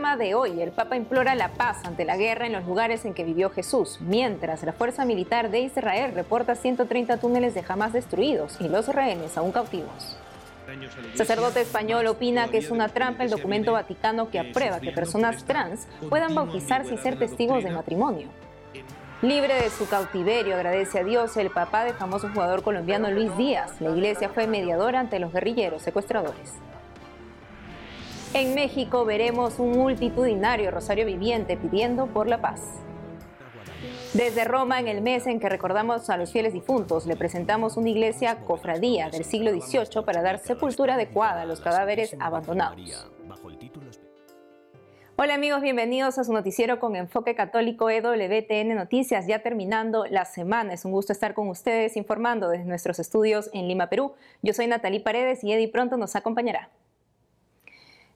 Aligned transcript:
programa 0.00 0.24
de 0.24 0.34
hoy, 0.34 0.62
el 0.62 0.70
Papa 0.70 0.96
implora 0.96 1.34
la 1.34 1.50
paz 1.50 1.84
ante 1.84 2.06
la 2.06 2.16
guerra 2.16 2.46
en 2.46 2.54
los 2.54 2.64
lugares 2.64 3.04
en 3.04 3.12
que 3.12 3.22
vivió 3.22 3.50
Jesús, 3.50 3.98
mientras 4.00 4.62
la 4.62 4.72
Fuerza 4.72 5.04
Militar 5.04 5.50
de 5.50 5.60
Israel 5.60 6.12
reporta 6.14 6.54
130 6.54 7.18
túneles 7.18 7.52
de 7.52 7.62
jamás 7.62 7.92
destruidos 7.92 8.56
y 8.62 8.70
los 8.70 8.88
rehenes 8.88 9.36
aún 9.36 9.52
cautivos. 9.52 10.16
Sacerdote 11.16 11.60
español 11.60 12.06
opina 12.06 12.48
que 12.48 12.56
es 12.56 12.70
una 12.70 12.88
trampa 12.88 13.24
el 13.24 13.30
documento 13.30 13.72
vaticano 13.72 14.30
que 14.30 14.38
aprueba 14.38 14.80
que 14.80 14.90
personas 14.90 15.44
trans 15.44 15.86
puedan 16.08 16.34
bautizarse 16.34 16.94
y 16.94 16.96
ser 16.96 17.18
testigos 17.18 17.62
de 17.62 17.70
matrimonio. 17.70 18.28
Libre 19.20 19.52
de 19.52 19.68
su 19.68 19.86
cautiverio, 19.86 20.54
agradece 20.54 21.00
a 21.00 21.04
Dios 21.04 21.36
el 21.36 21.50
papá 21.50 21.84
del 21.84 21.92
famoso 21.92 22.30
jugador 22.32 22.62
colombiano 22.62 23.10
Luis 23.10 23.36
Díaz. 23.36 23.78
La 23.82 23.90
iglesia 23.90 24.30
fue 24.30 24.46
mediadora 24.46 24.98
ante 24.98 25.18
los 25.18 25.30
guerrilleros 25.30 25.82
secuestradores. 25.82 26.54
En 28.32 28.54
México 28.54 29.04
veremos 29.04 29.58
un 29.58 29.72
multitudinario 29.72 30.70
rosario 30.70 31.04
viviente 31.04 31.56
pidiendo 31.56 32.06
por 32.06 32.28
la 32.28 32.40
paz. 32.40 32.60
Desde 34.14 34.44
Roma, 34.44 34.78
en 34.78 34.86
el 34.86 35.02
mes 35.02 35.26
en 35.26 35.40
que 35.40 35.48
recordamos 35.48 36.08
a 36.10 36.16
los 36.16 36.30
fieles 36.30 36.52
difuntos, 36.52 37.06
le 37.06 37.16
presentamos 37.16 37.76
una 37.76 37.88
iglesia 37.88 38.36
cofradía 38.46 39.10
del 39.10 39.24
siglo 39.24 39.50
XVIII 39.50 40.04
para 40.04 40.22
dar 40.22 40.38
sepultura 40.38 40.94
adecuada 40.94 41.42
a 41.42 41.44
los 41.44 41.60
cadáveres 41.60 42.16
abandonados. 42.20 43.10
Hola 45.16 45.34
amigos, 45.34 45.60
bienvenidos 45.60 46.16
a 46.16 46.22
su 46.22 46.32
noticiero 46.32 46.78
con 46.78 46.94
enfoque 46.94 47.34
católico 47.34 47.90
EWTN 47.90 48.76
Noticias. 48.76 49.26
Ya 49.26 49.42
terminando 49.42 50.06
la 50.06 50.24
semana, 50.24 50.72
es 50.72 50.84
un 50.84 50.92
gusto 50.92 51.12
estar 51.12 51.34
con 51.34 51.48
ustedes 51.48 51.96
informando 51.96 52.48
desde 52.48 52.64
nuestros 52.64 53.00
estudios 53.00 53.50
en 53.52 53.66
Lima, 53.66 53.88
Perú. 53.88 54.14
Yo 54.40 54.54
soy 54.54 54.68
Natalie 54.68 55.00
Paredes 55.00 55.42
y 55.42 55.52
Eddie 55.52 55.68
pronto 55.68 55.96
nos 55.96 56.14
acompañará. 56.14 56.70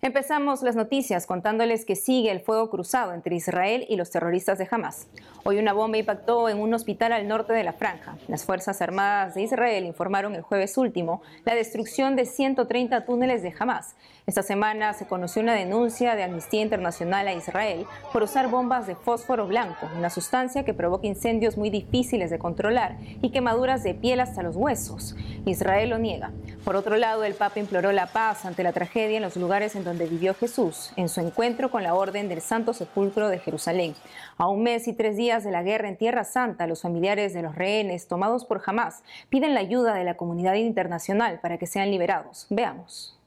Empezamos 0.05 0.61
las 0.61 0.77
noticias 0.77 1.25
contándoles 1.25 1.87
que 1.87 1.97
sigue 1.97 2.31
el 2.31 2.41
fuego 2.41 2.69
cruzado 2.69 3.15
entre 3.15 3.37
Israel 3.37 3.87
y 3.89 3.97
los 3.97 4.11
terroristas 4.11 4.59
de 4.59 4.69
Hamas. 4.71 5.07
Hoy 5.45 5.59
una 5.59 5.73
bomba 5.73 5.97
impactó 5.97 6.51
en 6.51 6.59
un 6.59 6.75
hospital 6.75 7.15
al 7.15 7.27
norte 7.27 7.55
de 7.55 7.65
la 7.65 7.73
franja. 7.73 8.19
Las 8.29 8.45
Fuerzas 8.45 8.83
Armadas 8.83 9.35
de 9.35 9.41
Israel 9.41 9.87
informaron 9.87 10.35
el 10.35 10.43
jueves 10.43 10.77
último 10.77 11.23
la 11.47 11.55
destrucción 11.55 12.17
de 12.17 12.27
130 12.27 13.07
túneles 13.07 13.43
de 13.43 13.55
Hamas. 13.59 13.97
Esta 14.27 14.43
semana 14.43 14.95
se 14.95 15.07
conoció 15.07 15.43
una 15.43 15.53
denuncia 15.53 16.17
de 16.17 16.23
Amnistía 16.23 16.63
Internacional 16.63 17.29
a 17.29 17.35
Israel 17.35 17.85
por 18.11 18.23
usar 18.23 18.49
bombas 18.49 18.87
de 18.87 18.95
fósforo 18.95 19.47
blanco, 19.47 19.87
una 19.99 20.09
sustancia 20.09 20.65
que 20.65 20.73
provoca 20.73 21.07
incendios 21.07 21.59
muy 21.59 21.69
difíciles 21.69 22.31
de 22.31 22.39
controlar 22.39 22.97
y 23.21 23.33
quemaduras 23.33 23.83
de 23.83 23.93
piel 23.93 24.21
hasta 24.21 24.43
los 24.43 24.57
huesos. 24.57 25.15
Israel 25.45 25.91
lo 25.91 25.99
niega. 25.99 26.33
Por 26.65 26.75
otro 26.75 26.97
lado, 26.97 27.23
el 27.25 27.35
Papa 27.35 27.61
imploró 27.61 27.93
la 27.93 28.07
paz 28.07 28.47
ante 28.47 28.63
la 28.63 28.73
tragedia 28.73 29.19
en 29.19 29.23
los 29.23 29.37
lugares 29.37 29.77
en 29.77 29.85
donde 29.85 30.07
vivió 30.07 30.33
Jesús 30.33 30.95
en 30.97 31.11
su 31.11 31.21
encuentro 31.21 31.71
con 31.71 31.83
la 31.83 31.95
Orden 31.95 32.31
del 32.31 32.41
Santo 32.41 32.73
Sepulcro 32.73 33.29
de 33.29 33.41
Jerusalén. 33.41 33.95
A 34.39 34.49
un 34.49 34.63
mes 34.63 34.89
y 34.89 34.95
tres 34.95 35.19
días 35.19 35.45
de 35.45 35.51
la 35.51 35.63
guerra 35.63 35.91
en 35.91 35.99
Tierra 35.99 36.25
Santa, 36.25 36.67
los 36.67 36.81
familiares 36.81 37.35
de 37.35 37.43
los 37.43 37.57
rehenes 37.57 38.09
tomados 38.09 38.47
por 38.47 38.63
Hamas 38.65 39.03
piden 39.29 39.53
la 39.53 39.61
ayuda 39.61 39.93
de 39.93 40.05
la 40.05 40.17
comunidad 40.17 40.55
internacional 40.55 41.41
para 41.41 41.59
que 41.59 41.67
sean 41.67 41.91
liberados. 41.91 42.47
Veamos. 42.49 43.21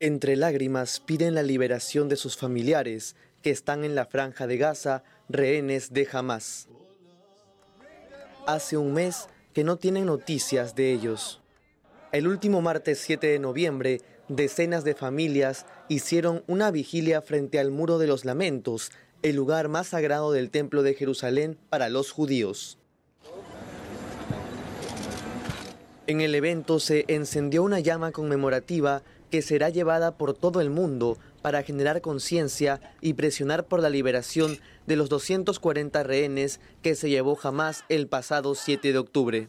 Entre 0.00 0.36
lágrimas 0.36 1.00
piden 1.00 1.34
la 1.34 1.42
liberación 1.42 2.08
de 2.08 2.16
sus 2.16 2.36
familiares 2.36 3.16
que 3.42 3.50
están 3.50 3.84
en 3.84 3.94
la 3.94 4.06
franja 4.06 4.46
de 4.46 4.56
Gaza, 4.56 5.02
rehenes 5.28 5.92
de 5.92 6.08
Hamas. 6.12 6.68
Hace 8.46 8.76
un 8.76 8.92
mes 8.92 9.28
que 9.52 9.64
no 9.64 9.76
tienen 9.76 10.06
noticias 10.06 10.74
de 10.74 10.92
ellos. 10.92 11.40
El 12.10 12.28
último 12.28 12.60
martes 12.60 12.98
7 13.00 13.26
de 13.26 13.38
noviembre, 13.38 14.00
decenas 14.28 14.84
de 14.84 14.94
familias 14.94 15.66
hicieron 15.88 16.42
una 16.46 16.70
vigilia 16.70 17.22
frente 17.22 17.58
al 17.58 17.70
Muro 17.70 17.98
de 17.98 18.06
los 18.06 18.24
Lamentos, 18.24 18.90
el 19.22 19.36
lugar 19.36 19.68
más 19.68 19.88
sagrado 19.88 20.32
del 20.32 20.50
Templo 20.50 20.82
de 20.82 20.94
Jerusalén 20.94 21.56
para 21.70 21.88
los 21.88 22.10
judíos. 22.10 22.78
En 26.08 26.20
el 26.20 26.34
evento 26.34 26.80
se 26.80 27.04
encendió 27.06 27.62
una 27.62 27.78
llama 27.78 28.10
conmemorativa 28.10 29.02
que 29.30 29.40
será 29.40 29.68
llevada 29.68 30.18
por 30.18 30.34
todo 30.34 30.60
el 30.60 30.68
mundo 30.68 31.16
para 31.42 31.62
generar 31.62 32.00
conciencia 32.00 32.80
y 33.00 33.14
presionar 33.14 33.66
por 33.66 33.80
la 33.80 33.88
liberación 33.88 34.58
de 34.86 34.96
los 34.96 35.08
240 35.08 36.02
rehenes 36.02 36.60
que 36.82 36.96
se 36.96 37.08
llevó 37.08 37.36
jamás 37.36 37.84
el 37.88 38.08
pasado 38.08 38.54
7 38.56 38.92
de 38.92 38.98
octubre. 38.98 39.48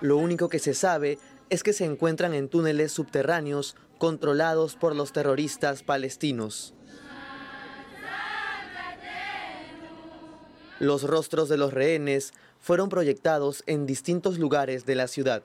Lo 0.00 0.16
único 0.16 0.48
que 0.48 0.58
se 0.58 0.74
sabe 0.74 1.18
es 1.50 1.62
que 1.62 1.74
se 1.74 1.84
encuentran 1.84 2.32
en 2.32 2.48
túneles 2.48 2.90
subterráneos 2.90 3.76
controlados 3.98 4.76
por 4.76 4.96
los 4.96 5.12
terroristas 5.12 5.82
palestinos. 5.82 6.74
Los 10.80 11.04
rostros 11.04 11.48
de 11.48 11.56
los 11.56 11.72
rehenes 11.72 12.32
fueron 12.64 12.88
proyectados 12.88 13.62
en 13.66 13.84
distintos 13.84 14.38
lugares 14.38 14.86
de 14.86 14.94
la 14.94 15.06
ciudad. 15.06 15.42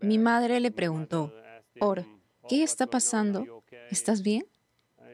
Mi 0.00 0.16
madre 0.16 0.58
le 0.58 0.70
preguntó, 0.70 1.30
Or, 1.80 2.06
¿qué 2.48 2.62
está 2.62 2.86
pasando? 2.86 3.62
¿Estás 3.90 4.22
bien? 4.22 4.46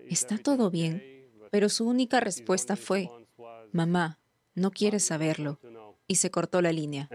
¿Está 0.08 0.38
todo 0.38 0.70
bien? 0.70 1.02
Pero 1.50 1.68
su 1.68 1.84
única 1.88 2.20
respuesta 2.20 2.76
fue, 2.76 3.10
Mamá, 3.72 4.20
no 4.54 4.70
quieres 4.70 5.04
saberlo. 5.04 5.58
Y 6.06 6.14
se 6.14 6.30
cortó 6.30 6.62
la 6.62 6.70
línea. 6.70 7.08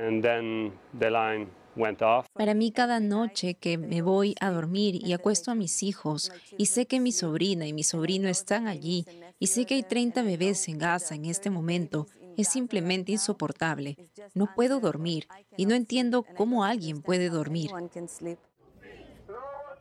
Para 2.33 2.53
mí 2.53 2.71
cada 2.71 2.99
noche 2.99 3.55
que 3.55 3.77
me 3.77 4.01
voy 4.01 4.35
a 4.39 4.49
dormir 4.49 5.05
y 5.05 5.13
acuesto 5.13 5.51
a 5.51 5.55
mis 5.55 5.83
hijos 5.83 6.31
y 6.57 6.67
sé 6.67 6.85
que 6.85 6.99
mi 6.99 7.11
sobrina 7.11 7.67
y 7.67 7.73
mi 7.73 7.83
sobrino 7.83 8.29
están 8.29 8.67
allí 8.67 9.05
y 9.39 9.47
sé 9.47 9.65
que 9.65 9.75
hay 9.75 9.83
30 9.83 10.23
bebés 10.23 10.67
en 10.69 10.77
Gaza 10.77 11.15
en 11.15 11.25
este 11.25 11.49
momento, 11.49 12.07
es 12.37 12.47
simplemente 12.47 13.11
insoportable. 13.11 13.97
No 14.33 14.49
puedo 14.55 14.79
dormir 14.79 15.27
y 15.57 15.65
no 15.65 15.75
entiendo 15.75 16.23
cómo 16.37 16.63
alguien 16.63 17.01
puede 17.01 17.29
dormir. 17.29 17.71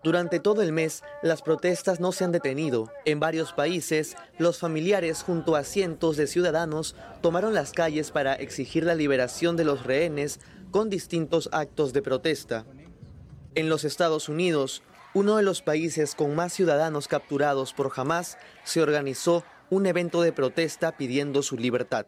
Durante 0.03 0.39
todo 0.39 0.61
el 0.61 0.71
mes, 0.71 1.03
las 1.23 1.41
protestas 1.41 1.99
no 1.99 2.13
se 2.13 2.25
han 2.25 2.33
detenido. 2.33 2.93
En 3.07 3.21
varios 3.21 3.55
países, 3.55 4.17
los 4.37 4.59
familiares 4.59 5.23
junto 5.23 5.57
a 5.57 5.65
cientos 5.65 6.19
de 6.19 6.27
ciudadanos 6.27 6.95
tomaron 7.23 7.55
las 7.55 7.73
calles 7.73 8.11
para 8.11 8.35
exigir 8.35 8.85
la 8.85 8.95
liberación 8.95 9.57
de 9.57 9.65
los 9.65 9.85
rehenes 9.85 10.41
con 10.75 10.91
distintos 10.91 11.49
actos 11.53 11.93
de 11.93 12.03
protesta. 12.03 12.67
En 13.55 13.69
los 13.69 13.85
Estados 13.85 14.29
Unidos, 14.29 14.83
uno 15.15 15.37
de 15.37 15.45
los 15.45 15.63
países 15.63 16.17
con 16.17 16.35
más 16.35 16.53
ciudadanos 16.53 17.07
capturados 17.07 17.73
por 17.73 17.93
Hamas, 17.95 18.39
se 18.65 18.83
organizó 18.83 19.45
un 19.71 19.87
evento 19.87 20.21
de 20.21 20.33
protesta 20.33 20.97
pidiendo 20.97 21.45
su 21.45 21.57
libertad. 21.57 22.07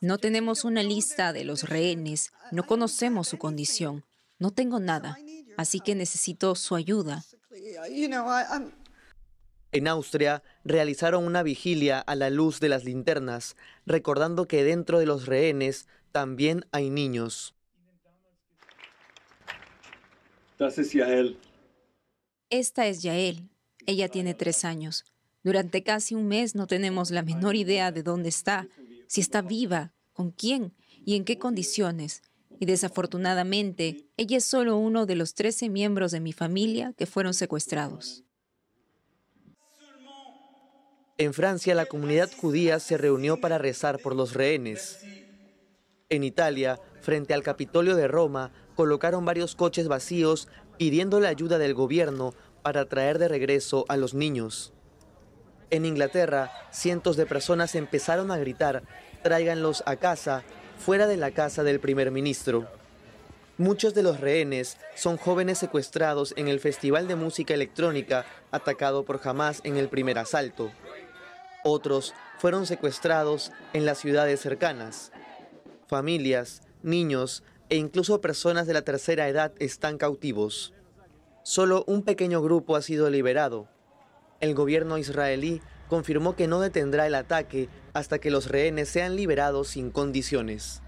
No 0.00 0.18
tenemos 0.18 0.64
una 0.64 0.82
lista 0.82 1.32
de 1.32 1.44
los 1.44 1.68
rehenes, 1.68 2.32
no 2.50 2.66
conocemos 2.66 3.28
su 3.28 3.38
condición, 3.38 4.04
no 4.40 4.50
tengo 4.50 4.80
nada 4.80 5.18
así 5.56 5.78
que 5.78 5.94
necesito 5.94 6.56
su 6.56 6.74
ayuda. 6.74 7.22
En 9.70 9.86
Austria 9.86 10.42
realizaron 10.64 11.24
una 11.24 11.42
vigilia 11.42 12.00
a 12.00 12.14
la 12.14 12.30
luz 12.30 12.58
de 12.58 12.70
las 12.70 12.84
linternas, 12.84 13.54
recordando 13.84 14.48
que 14.48 14.64
dentro 14.64 14.98
de 14.98 15.04
los 15.04 15.26
rehenes 15.26 15.86
también 16.12 16.66
hay 16.72 16.90
niños. 16.90 17.54
Esta 22.50 22.86
es 22.86 23.02
Yael. 23.02 23.48
Ella 23.86 24.08
tiene 24.08 24.34
tres 24.34 24.64
años. 24.64 25.04
Durante 25.44 25.82
casi 25.82 26.14
un 26.14 26.26
mes 26.26 26.54
no 26.54 26.66
tenemos 26.66 27.10
la 27.10 27.22
menor 27.22 27.56
idea 27.56 27.92
de 27.92 28.02
dónde 28.02 28.28
está, 28.28 28.68
si 29.06 29.20
está 29.20 29.40
viva, 29.40 29.92
con 30.12 30.30
quién 30.30 30.74
y 31.04 31.14
en 31.16 31.24
qué 31.24 31.38
condiciones 31.38 32.22
y 32.60 32.66
desafortunadamente 32.66 34.08
ella 34.16 34.38
es 34.38 34.44
solo 34.44 34.76
uno 34.76 35.06
de 35.06 35.14
los 35.14 35.34
13 35.34 35.68
miembros 35.68 36.12
de 36.12 36.20
mi 36.20 36.32
familia 36.32 36.92
que 36.96 37.06
fueron 37.06 37.34
secuestrados. 37.34 38.24
En 41.16 41.34
Francia 41.34 41.74
la 41.74 41.86
comunidad 41.86 42.30
judía 42.36 42.78
se 42.78 42.96
reunió 42.96 43.40
para 43.40 43.58
rezar 43.58 43.98
por 43.98 44.14
los 44.14 44.34
rehenes. 44.34 45.00
En 46.10 46.24
Italia, 46.24 46.80
frente 47.02 47.34
al 47.34 47.42
Capitolio 47.42 47.94
de 47.94 48.08
Roma, 48.08 48.50
colocaron 48.74 49.26
varios 49.26 49.54
coches 49.54 49.88
vacíos 49.88 50.48
pidiendo 50.78 51.20
la 51.20 51.28
ayuda 51.28 51.58
del 51.58 51.74
gobierno 51.74 52.32
para 52.62 52.88
traer 52.88 53.18
de 53.18 53.28
regreso 53.28 53.84
a 53.90 53.98
los 53.98 54.14
niños. 54.14 54.72
En 55.68 55.84
Inglaterra, 55.84 56.50
cientos 56.70 57.18
de 57.18 57.26
personas 57.26 57.74
empezaron 57.74 58.30
a 58.30 58.38
gritar, 58.38 58.84
tráiganlos 59.22 59.82
a 59.84 59.96
casa 59.96 60.44
fuera 60.78 61.06
de 61.06 61.18
la 61.18 61.30
casa 61.32 61.62
del 61.62 61.78
primer 61.78 62.10
ministro. 62.10 62.66
Muchos 63.58 63.92
de 63.92 64.02
los 64.02 64.18
rehenes 64.18 64.78
son 64.94 65.18
jóvenes 65.18 65.58
secuestrados 65.58 66.32
en 66.38 66.48
el 66.48 66.58
Festival 66.58 67.06
de 67.06 67.16
Música 67.16 67.52
Electrónica 67.52 68.24
atacado 68.50 69.04
por 69.04 69.20
Hamas 69.22 69.60
en 69.62 69.76
el 69.76 69.90
primer 69.90 70.18
asalto. 70.18 70.70
Otros 71.64 72.14
fueron 72.38 72.64
secuestrados 72.64 73.52
en 73.74 73.84
las 73.84 73.98
ciudades 73.98 74.40
cercanas. 74.40 75.12
Familias, 75.88 76.60
niños 76.82 77.42
e 77.70 77.76
incluso 77.76 78.20
personas 78.20 78.66
de 78.66 78.74
la 78.74 78.82
tercera 78.82 79.26
edad 79.26 79.52
están 79.58 79.96
cautivos. 79.96 80.74
Solo 81.42 81.82
un 81.86 82.02
pequeño 82.02 82.42
grupo 82.42 82.76
ha 82.76 82.82
sido 82.82 83.08
liberado. 83.08 83.68
El 84.40 84.54
gobierno 84.54 84.98
israelí 84.98 85.62
confirmó 85.88 86.36
que 86.36 86.46
no 86.46 86.60
detendrá 86.60 87.06
el 87.06 87.14
ataque 87.14 87.70
hasta 87.94 88.18
que 88.18 88.30
los 88.30 88.50
rehenes 88.50 88.90
sean 88.90 89.16
liberados 89.16 89.68
sin 89.68 89.90
condiciones. 89.90 90.82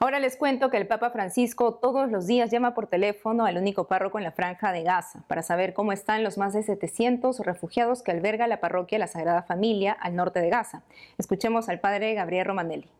Ahora 0.00 0.18
les 0.18 0.36
cuento 0.36 0.68
que 0.68 0.76
el 0.78 0.88
Papa 0.88 1.10
Francisco 1.10 1.74
todos 1.74 2.10
los 2.10 2.26
días 2.26 2.50
llama 2.50 2.74
por 2.74 2.88
teléfono 2.88 3.46
al 3.46 3.58
único 3.58 3.86
párroco 3.86 4.18
en 4.18 4.24
la 4.24 4.32
franja 4.32 4.72
de 4.72 4.82
Gaza 4.82 5.22
para 5.28 5.42
saber 5.42 5.72
cómo 5.72 5.92
están 5.92 6.24
los 6.24 6.36
más 6.36 6.52
de 6.52 6.64
700 6.64 7.38
refugiados 7.38 8.02
que 8.02 8.10
alberga 8.10 8.48
la 8.48 8.58
parroquia 8.58 8.98
La 8.98 9.06
Sagrada 9.06 9.44
Familia 9.44 9.92
al 9.92 10.16
norte 10.16 10.40
de 10.40 10.50
Gaza. 10.50 10.82
Escuchemos 11.16 11.68
al 11.68 11.78
padre 11.78 12.12
Gabriel 12.14 12.46
Romanelli. 12.46 12.90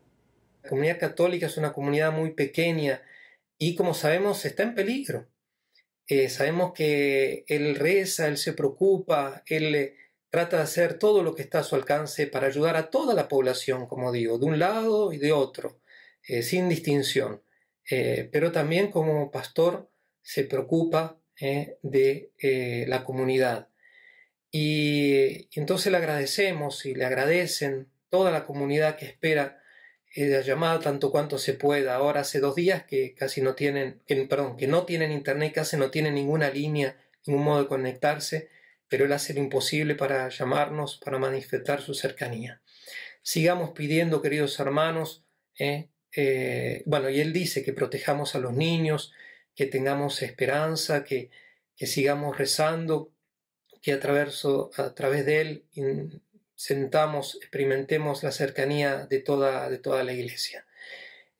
La 0.63 0.69
comunidad 0.69 0.99
católica 0.99 1.47
es 1.47 1.57
una 1.57 1.73
comunidad 1.73 2.13
muy 2.13 2.31
pequeña 2.31 3.01
y 3.57 3.75
como 3.75 3.93
sabemos 3.93 4.45
está 4.45 4.63
en 4.63 4.75
peligro. 4.75 5.27
Eh, 6.07 6.29
sabemos 6.29 6.71
que 6.73 7.43
él 7.47 7.75
reza, 7.75 8.27
él 8.27 8.37
se 8.37 8.53
preocupa, 8.53 9.43
él 9.45 9.75
eh, 9.75 9.95
trata 10.29 10.57
de 10.57 10.63
hacer 10.63 10.97
todo 10.97 11.21
lo 11.21 11.35
que 11.35 11.41
está 11.41 11.59
a 11.59 11.63
su 11.63 11.75
alcance 11.75 12.27
para 12.27 12.47
ayudar 12.47 12.77
a 12.77 12.89
toda 12.89 13.13
la 13.13 13.27
población, 13.27 13.87
como 13.87 14.11
digo, 14.13 14.37
de 14.37 14.45
un 14.45 14.57
lado 14.57 15.11
y 15.11 15.17
de 15.17 15.33
otro, 15.33 15.81
eh, 16.27 16.41
sin 16.43 16.69
distinción. 16.69 17.41
pero 18.31 18.51
también 18.51 18.89
como 18.91 19.29
pastor 19.31 19.89
se 20.21 20.45
preocupa 20.45 21.19
de 21.81 22.31
la 22.87 23.03
comunidad. 23.03 23.69
y 24.51 25.49
entonces 25.59 25.91
le 25.91 25.97
agradecemos 25.97 26.85
y 26.85 26.95
le 26.95 27.05
agradecen 27.05 27.89
toda 28.09 28.31
la 28.31 28.45
comunidad 28.45 28.95
que 28.97 29.05
espera 29.05 29.62
la 30.15 30.41
llamada 30.41 30.79
tanto 30.79 31.11
cuanto 31.11 31.37
se 31.37 31.53
pueda. 31.53 31.95
Ahora 31.95 32.21
hace 32.21 32.39
dos 32.39 32.55
días 32.55 32.83
que 32.83 33.13
casi 33.15 33.41
no 33.41 33.55
tienen, 33.55 34.01
perdón, 34.29 34.57
que 34.57 34.67
no 34.67 34.85
tienen 34.85 35.11
internet, 35.11 35.53
casi 35.53 35.77
no 35.77 35.89
tienen 35.89 36.13
ninguna 36.13 36.49
línea, 36.49 36.97
ningún 37.25 37.43
modo 37.43 37.63
de 37.63 37.67
conectarse, 37.67 38.49
pero 38.87 39.05
él 39.05 39.13
hace 39.13 39.33
lo 39.33 39.39
imposible 39.39 39.95
para 39.95 40.29
llamarnos, 40.29 40.97
para 41.03 41.17
manifestar 41.17 41.81
su 41.81 41.95
cercanía. 41.95 42.61
Sigamos 43.23 43.71
pidiendo, 43.71 44.21
queridos 44.21 44.59
hermanos, 44.59 45.23
eh, 45.57 45.89
eh, 46.15 46.83
bueno, 46.85 47.09
y 47.09 47.19
él 47.19 47.33
dice 47.33 47.63
que 47.63 47.73
protejamos 47.73 48.35
a 48.35 48.39
los 48.39 48.53
niños, 48.53 49.13
que 49.55 49.65
tengamos 49.65 50.21
esperanza, 50.21 51.03
que, 51.03 51.31
que 51.75 51.87
sigamos 51.87 52.37
rezando, 52.37 53.11
que 53.81 53.93
a 53.93 53.99
través, 53.99 54.45
a 54.77 54.93
través 54.93 55.25
de 55.25 55.41
él 55.41 55.65
sentamos, 56.63 57.35
experimentemos 57.41 58.23
la 58.23 58.31
cercanía 58.31 59.05
de 59.05 59.19
toda, 59.19 59.69
de 59.69 59.79
toda 59.79 60.05
la 60.05 60.13
iglesia. 60.13 60.65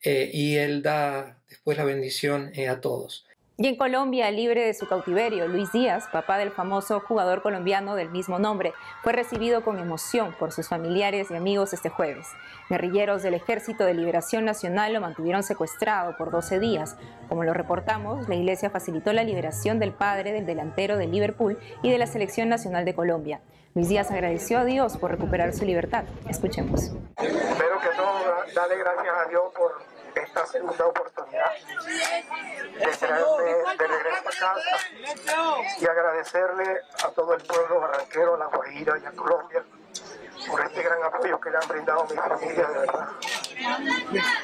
Eh, 0.02 0.30
y 0.30 0.56
Él 0.56 0.82
da 0.82 1.40
después 1.48 1.78
la 1.78 1.84
bendición 1.84 2.50
eh, 2.54 2.68
a 2.68 2.82
todos. 2.82 3.26
Y 3.56 3.68
en 3.68 3.76
Colombia, 3.76 4.30
libre 4.30 4.66
de 4.66 4.74
su 4.74 4.86
cautiverio, 4.86 5.48
Luis 5.48 5.72
Díaz, 5.72 6.08
papá 6.12 6.36
del 6.36 6.50
famoso 6.50 7.00
jugador 7.00 7.40
colombiano 7.40 7.94
del 7.94 8.10
mismo 8.10 8.38
nombre, 8.38 8.74
fue 9.02 9.14
recibido 9.14 9.64
con 9.64 9.78
emoción 9.78 10.34
por 10.38 10.52
sus 10.52 10.68
familiares 10.68 11.30
y 11.30 11.36
amigos 11.36 11.72
este 11.72 11.88
jueves. 11.88 12.26
Guerrilleros 12.68 13.22
del 13.22 13.32
Ejército 13.32 13.86
de 13.86 13.94
Liberación 13.94 14.44
Nacional 14.44 14.92
lo 14.92 15.00
mantuvieron 15.00 15.42
secuestrado 15.42 16.18
por 16.18 16.32
12 16.32 16.58
días. 16.58 16.98
Como 17.30 17.44
lo 17.44 17.54
reportamos, 17.54 18.28
la 18.28 18.34
iglesia 18.34 18.68
facilitó 18.68 19.12
la 19.14 19.24
liberación 19.24 19.78
del 19.78 19.92
padre 19.92 20.32
del 20.32 20.44
delantero 20.44 20.98
de 20.98 21.06
Liverpool 21.06 21.56
y 21.82 21.90
de 21.90 21.98
la 21.98 22.06
Selección 22.08 22.50
Nacional 22.50 22.84
de 22.84 22.94
Colombia. 22.94 23.40
Luis 23.74 23.90
agradeció 24.08 24.60
a 24.60 24.64
Dios 24.64 24.96
por 24.98 25.10
recuperar 25.10 25.52
su 25.52 25.64
libertad. 25.64 26.04
Escuchemos. 26.28 26.92
Espero 27.16 27.80
que 27.80 27.88
todos 27.96 28.54
darle 28.54 28.76
gracias 28.78 29.14
a 29.16 29.28
Dios 29.28 29.52
por 29.52 29.82
esta 30.14 30.46
segunda 30.46 30.86
oportunidad 30.86 31.50
de 32.78 32.86
traerme 32.96 33.42
de 33.42 34.10
a 34.12 34.22
casa 34.22 34.76
y 35.80 35.86
agradecerle 35.86 36.82
a 37.04 37.08
todo 37.08 37.34
el 37.34 37.42
pueblo 37.42 37.80
barranquero, 37.80 38.34
a 38.34 38.38
La 38.38 38.46
Guajira 38.46 38.94
y 39.02 39.06
a 39.06 39.10
Colombia 39.10 39.64
por 40.48 40.60
este 40.60 40.82
gran 40.82 41.02
apoyo 41.02 41.40
que 41.40 41.50
le 41.50 41.56
han 41.56 41.68
brindado 41.68 42.02
a 42.02 42.04
mi 42.04 42.16
familia, 42.16 42.68
de 42.68 42.78
verdad. 42.78 43.08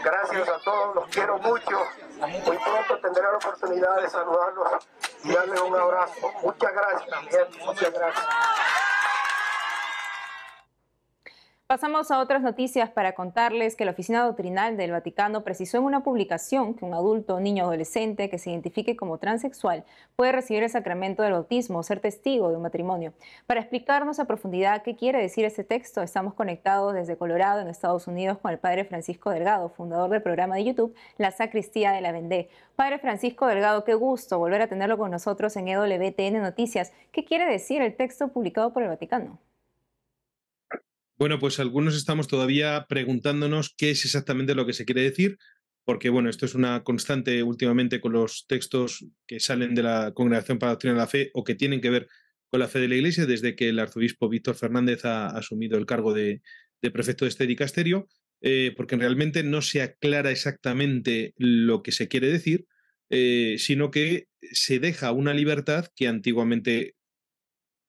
Gracias 0.02 0.48
a 0.48 0.58
todos, 0.64 0.94
los 0.96 1.08
quiero 1.08 1.38
mucho. 1.38 1.86
Muy 2.18 2.58
pronto 2.58 2.98
tendré 3.00 3.22
la 3.22 3.36
oportunidad 3.36 4.02
de 4.02 4.08
saludarlos 4.08 4.88
y 5.22 5.32
darles 5.32 5.60
un 5.60 5.76
abrazo. 5.76 6.32
Muchas 6.42 6.72
gracias, 6.72 7.48
muchas 7.64 7.92
gracias. 7.92 8.26
Pasamos 11.70 12.10
a 12.10 12.18
otras 12.18 12.42
noticias 12.42 12.90
para 12.90 13.14
contarles 13.14 13.76
que 13.76 13.84
la 13.84 13.92
Oficina 13.92 14.24
Doctrinal 14.24 14.76
del 14.76 14.90
Vaticano 14.90 15.44
precisó 15.44 15.78
en 15.78 15.84
una 15.84 16.02
publicación 16.02 16.74
que 16.74 16.84
un 16.84 16.94
adulto 16.94 17.36
o 17.36 17.40
niño 17.40 17.62
adolescente 17.62 18.28
que 18.28 18.38
se 18.38 18.50
identifique 18.50 18.96
como 18.96 19.18
transexual 19.18 19.84
puede 20.16 20.32
recibir 20.32 20.64
el 20.64 20.70
sacramento 20.70 21.22
del 21.22 21.30
bautismo 21.30 21.78
o 21.78 21.82
ser 21.84 22.00
testigo 22.00 22.48
de 22.48 22.56
un 22.56 22.62
matrimonio. 22.62 23.12
Para 23.46 23.60
explicarnos 23.60 24.18
a 24.18 24.24
profundidad 24.24 24.82
qué 24.82 24.96
quiere 24.96 25.22
decir 25.22 25.44
este 25.44 25.62
texto, 25.62 26.02
estamos 26.02 26.34
conectados 26.34 26.92
desde 26.92 27.16
Colorado, 27.16 27.60
en 27.60 27.68
Estados 27.68 28.08
Unidos, 28.08 28.38
con 28.38 28.50
el 28.50 28.58
Padre 28.58 28.84
Francisco 28.84 29.30
Delgado, 29.30 29.68
fundador 29.68 30.10
del 30.10 30.22
programa 30.22 30.56
de 30.56 30.64
YouTube 30.64 30.96
La 31.18 31.30
Sacristía 31.30 31.92
de 31.92 32.00
la 32.00 32.10
Vendée. 32.10 32.48
Padre 32.74 32.98
Francisco 32.98 33.46
Delgado, 33.46 33.84
qué 33.84 33.94
gusto 33.94 34.40
volver 34.40 34.60
a 34.60 34.66
tenerlo 34.66 34.98
con 34.98 35.12
nosotros 35.12 35.56
en 35.56 35.68
EWTN 35.68 36.42
Noticias. 36.42 36.92
¿Qué 37.12 37.24
quiere 37.24 37.46
decir 37.46 37.80
el 37.80 37.94
texto 37.94 38.26
publicado 38.26 38.72
por 38.72 38.82
el 38.82 38.88
Vaticano? 38.88 39.38
Bueno, 41.20 41.38
pues 41.38 41.60
algunos 41.60 41.96
estamos 41.96 42.28
todavía 42.28 42.86
preguntándonos 42.88 43.74
qué 43.76 43.90
es 43.90 44.06
exactamente 44.06 44.54
lo 44.54 44.64
que 44.64 44.72
se 44.72 44.86
quiere 44.86 45.02
decir, 45.02 45.36
porque 45.84 46.08
bueno, 46.08 46.30
esto 46.30 46.46
es 46.46 46.54
una 46.54 46.82
constante 46.82 47.42
últimamente 47.42 48.00
con 48.00 48.14
los 48.14 48.46
textos 48.46 49.04
que 49.26 49.38
salen 49.38 49.74
de 49.74 49.82
la 49.82 50.12
Congregación 50.14 50.58
para 50.58 50.70
la 50.70 50.72
Doctrina 50.76 50.94
de 50.94 51.00
la 51.00 51.06
Fe 51.06 51.30
o 51.34 51.44
que 51.44 51.54
tienen 51.54 51.82
que 51.82 51.90
ver 51.90 52.08
con 52.48 52.60
la 52.60 52.68
fe 52.68 52.78
de 52.78 52.88
la 52.88 52.94
Iglesia 52.94 53.26
desde 53.26 53.54
que 53.54 53.68
el 53.68 53.80
arzobispo 53.80 54.30
Víctor 54.30 54.54
Fernández 54.54 55.04
ha 55.04 55.26
asumido 55.26 55.76
el 55.76 55.84
cargo 55.84 56.14
de, 56.14 56.40
prefecto 56.80 57.26
de 57.26 57.28
este 57.28 57.46
dicasterio, 57.46 58.08
eh, 58.40 58.72
porque 58.74 58.96
realmente 58.96 59.42
no 59.42 59.60
se 59.60 59.82
aclara 59.82 60.30
exactamente 60.30 61.34
lo 61.36 61.82
que 61.82 61.92
se 61.92 62.08
quiere 62.08 62.28
decir, 62.28 62.66
eh, 63.10 63.56
sino 63.58 63.90
que 63.90 64.28
se 64.40 64.78
deja 64.78 65.12
una 65.12 65.34
libertad 65.34 65.88
que 65.94 66.08
antiguamente 66.08 66.94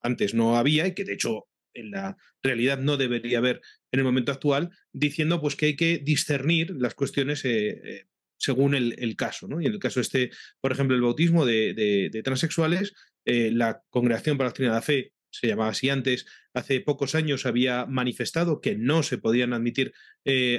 antes 0.01 0.33
no 0.33 0.57
había 0.57 0.85
y 0.85 0.93
que 0.93 1.05
de 1.05 1.13
hecho 1.13 1.45
en 1.73 1.91
la 1.91 2.17
realidad 2.43 2.79
no 2.79 2.97
debería 2.97 3.39
haber 3.39 3.61
en 3.91 3.99
el 3.99 4.03
momento 4.03 4.31
actual, 4.31 4.71
diciendo 4.93 5.41
pues 5.41 5.55
que 5.55 5.67
hay 5.67 5.75
que 5.75 5.99
discernir 5.99 6.71
las 6.71 6.95
cuestiones 6.95 7.43
eh, 7.45 7.81
eh, 7.83 8.05
según 8.37 8.73
el, 8.73 9.15
caso. 9.15 9.47
¿no? 9.47 9.61
Y 9.61 9.67
en 9.67 9.73
el 9.73 9.79
caso 9.79 9.99
este, 10.01 10.31
por 10.59 10.71
ejemplo, 10.71 10.95
el 10.95 11.01
bautismo 11.01 11.45
de, 11.45 12.21
transexuales, 12.23 12.93
eh, 13.25 13.51
la 13.51 13.81
Congregación 13.89 14.37
para 14.37 14.47
la 14.47 14.49
Doctrina 14.49 14.71
de 14.71 14.75
la 14.75 14.81
Fe, 14.81 15.13
se 15.33 15.47
llamaba 15.47 15.69
así 15.69 15.89
antes, 15.89 16.25
hace 16.53 16.81
pocos 16.81 17.15
años 17.15 17.45
había 17.45 17.85
manifestado 17.85 18.59
que 18.59 18.75
no 18.75 19.01
se 19.01 19.17
podían 19.17 19.53
admitir 19.53 19.93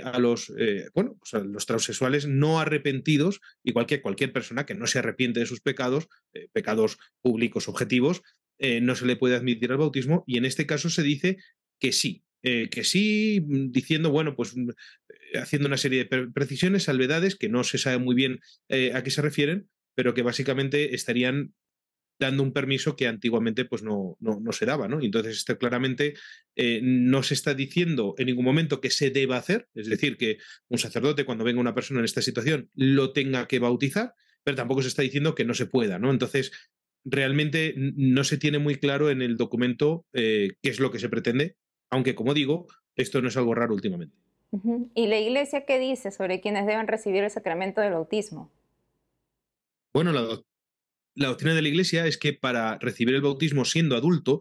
a 0.02 0.18
los 0.18 0.50
bueno, 0.94 1.18
pues 1.18 1.34
a 1.34 1.40
los 1.44 1.66
transexuales 1.66 2.26
no 2.26 2.58
arrepentidos, 2.58 3.42
igual 3.64 3.84
que 3.84 4.00
cualquier 4.00 4.32
persona 4.32 4.64
que 4.64 4.74
no 4.74 4.86
se 4.86 5.00
arrepiente 5.00 5.40
de 5.40 5.46
sus 5.46 5.60
pecados, 5.60 6.08
pecados 6.54 6.96
públicos 7.20 7.68
objetivos, 7.68 8.22
eh, 8.58 8.80
no 8.80 8.94
se 8.94 9.06
le 9.06 9.16
puede 9.16 9.36
admitir 9.36 9.70
al 9.70 9.78
bautismo 9.78 10.24
y 10.26 10.38
en 10.38 10.44
este 10.44 10.66
caso 10.66 10.90
se 10.90 11.02
dice 11.02 11.38
que 11.78 11.92
sí, 11.92 12.24
eh, 12.42 12.68
que 12.70 12.84
sí, 12.84 13.44
mm, 13.46 13.70
diciendo, 13.72 14.10
bueno, 14.10 14.36
pues 14.36 14.56
mm, 14.56 14.70
eh, 14.70 15.38
haciendo 15.38 15.68
una 15.68 15.76
serie 15.76 16.04
de 16.04 16.28
precisiones, 16.28 16.84
salvedades, 16.84 17.36
que 17.36 17.48
no 17.48 17.64
se 17.64 17.78
sabe 17.78 17.98
muy 17.98 18.14
bien 18.14 18.40
a 18.94 19.02
qué 19.02 19.10
se 19.10 19.22
refieren, 19.22 19.68
pero 19.94 20.14
que 20.14 20.22
básicamente 20.22 20.94
estarían 20.94 21.54
dando 22.18 22.42
un 22.42 22.52
permiso 22.52 22.94
que 22.94 23.08
antiguamente 23.08 23.64
pues 23.64 23.82
no, 23.82 24.16
no, 24.20 24.38
no 24.40 24.52
se 24.52 24.64
daba, 24.64 24.86
¿no? 24.86 25.00
entonces 25.00 25.38
esto 25.38 25.58
claramente 25.58 26.14
no 26.82 27.22
se 27.24 27.34
está 27.34 27.54
diciendo 27.54 28.14
en 28.16 28.26
ningún 28.26 28.44
momento 28.44 28.80
que 28.80 28.90
se 28.90 29.10
deba 29.10 29.38
hacer, 29.38 29.68
es 29.74 29.88
decir, 29.88 30.16
que 30.16 30.38
un 30.68 30.78
sacerdote 30.78 31.24
cuando 31.24 31.42
venga 31.42 31.60
una 31.60 31.74
persona 31.74 31.98
en 31.98 32.04
esta 32.04 32.22
situación 32.22 32.70
lo 32.74 33.12
tenga 33.12 33.48
que 33.48 33.58
bautizar, 33.58 34.14
pero 34.44 34.56
tampoco 34.56 34.82
se 34.82 34.88
está 34.88 35.02
diciendo 35.02 35.34
que 35.34 35.44
no 35.44 35.54
se 35.54 35.66
pueda, 35.66 35.98
¿no? 35.98 36.10
Entonces, 36.10 36.52
realmente 37.04 37.74
no 37.76 38.24
se 38.24 38.38
tiene 38.38 38.58
muy 38.58 38.76
claro 38.76 39.10
en 39.10 39.22
el 39.22 39.36
documento 39.36 40.04
eh, 40.12 40.52
qué 40.62 40.70
es 40.70 40.80
lo 40.80 40.90
que 40.90 40.98
se 40.98 41.08
pretende, 41.08 41.56
aunque 41.90 42.14
como 42.14 42.34
digo, 42.34 42.66
esto 42.96 43.20
no 43.22 43.28
es 43.28 43.36
algo 43.36 43.54
raro 43.54 43.74
últimamente. 43.74 44.16
¿Y 44.94 45.06
la 45.06 45.18
Iglesia 45.18 45.64
qué 45.64 45.78
dice 45.78 46.10
sobre 46.10 46.40
quienes 46.40 46.66
deben 46.66 46.86
recibir 46.86 47.24
el 47.24 47.30
sacramento 47.30 47.80
del 47.80 47.92
bautismo? 47.92 48.50
Bueno, 49.94 50.12
la, 50.12 50.42
la 51.14 51.28
doctrina 51.28 51.54
de 51.54 51.62
la 51.62 51.68
Iglesia 51.68 52.06
es 52.06 52.18
que 52.18 52.34
para 52.34 52.78
recibir 52.78 53.14
el 53.14 53.22
bautismo 53.22 53.64
siendo 53.64 53.96
adulto, 53.96 54.40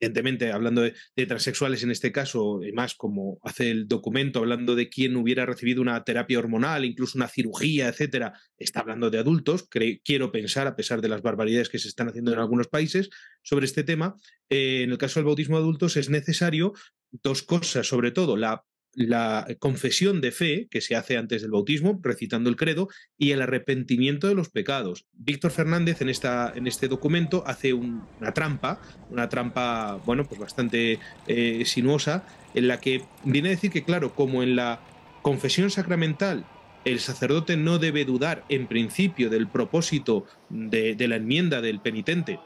evidentemente 0.00 0.50
hablando 0.50 0.82
de, 0.82 0.94
transexuales 1.26 1.82
en 1.82 1.90
este 1.90 2.10
caso, 2.10 2.60
más 2.74 2.94
como 2.94 3.38
hace 3.42 3.70
el 3.70 3.86
documento, 3.86 4.40
hablando 4.40 4.74
de 4.74 4.88
quien 4.88 5.16
hubiera 5.16 5.44
recibido 5.44 5.82
una 5.82 6.02
terapia 6.04 6.38
hormonal, 6.38 6.84
incluso 6.84 7.18
una 7.18 7.28
cirugía, 7.28 7.88
etcétera, 7.88 8.32
está 8.56 8.80
hablando 8.80 9.10
de 9.10 9.18
adultos. 9.18 9.68
quiero 10.02 10.32
pensar, 10.32 10.66
a 10.66 10.76
pesar 10.76 11.00
de 11.00 11.08
las 11.08 11.22
barbaridades 11.22 11.68
que 11.68 11.78
se 11.78 11.88
están 11.88 12.08
haciendo 12.08 12.32
en 12.32 12.38
algunos 12.38 12.68
países 12.68 13.10
sobre 13.42 13.66
este 13.66 13.84
tema, 13.84 14.16
eh, 14.48 14.82
en 14.82 14.90
el 14.90 14.98
caso 14.98 15.20
del 15.20 15.26
bautismo 15.26 15.56
de 15.56 15.62
adultos 15.62 15.96
es 15.96 16.08
necesario 16.08 16.72
dos 17.10 17.42
cosas, 17.42 17.86
sobre 17.86 18.10
todo 18.10 18.36
la 18.36 18.64
la 18.94 19.46
confesión 19.58 20.20
de 20.20 20.32
fe 20.32 20.68
que 20.70 20.80
se 20.80 20.96
hace 20.96 21.16
antes 21.16 21.42
del 21.42 21.50
bautismo, 21.50 22.00
recitando 22.02 22.50
el 22.50 22.56
credo, 22.56 22.88
y 23.18 23.32
el 23.32 23.42
arrepentimiento 23.42 24.28
de 24.28 24.34
los 24.34 24.50
pecados. 24.50 25.06
Víctor 25.14 25.50
Fernández 25.50 26.00
en, 26.00 26.08
esta, 26.08 26.52
en 26.54 26.66
este 26.66 26.88
documento 26.88 27.44
hace 27.46 27.72
una 27.72 28.32
trampa, 28.34 28.80
una 29.10 29.28
trampa, 29.28 30.00
bueno, 30.04 30.24
pues 30.24 30.40
bastante 30.40 30.98
eh, 31.26 31.62
sinuosa, 31.64 32.26
en 32.54 32.68
la 32.68 32.80
que 32.80 33.04
viene 33.24 33.48
a 33.48 33.52
decir 33.52 33.70
que, 33.70 33.84
claro, 33.84 34.14
como 34.14 34.42
en 34.42 34.56
la 34.56 34.80
confesión 35.22 35.70
sacramental 35.70 36.46
el 36.84 36.98
sacerdote 36.98 37.58
no 37.58 37.78
debe 37.78 38.06
dudar 38.06 38.44
en 38.48 38.66
principio 38.66 39.28
del 39.28 39.48
propósito 39.48 40.24
de, 40.48 40.94
de 40.94 41.08
la 41.08 41.16
enmienda 41.16 41.60
del 41.60 41.80
penitente 41.80 42.38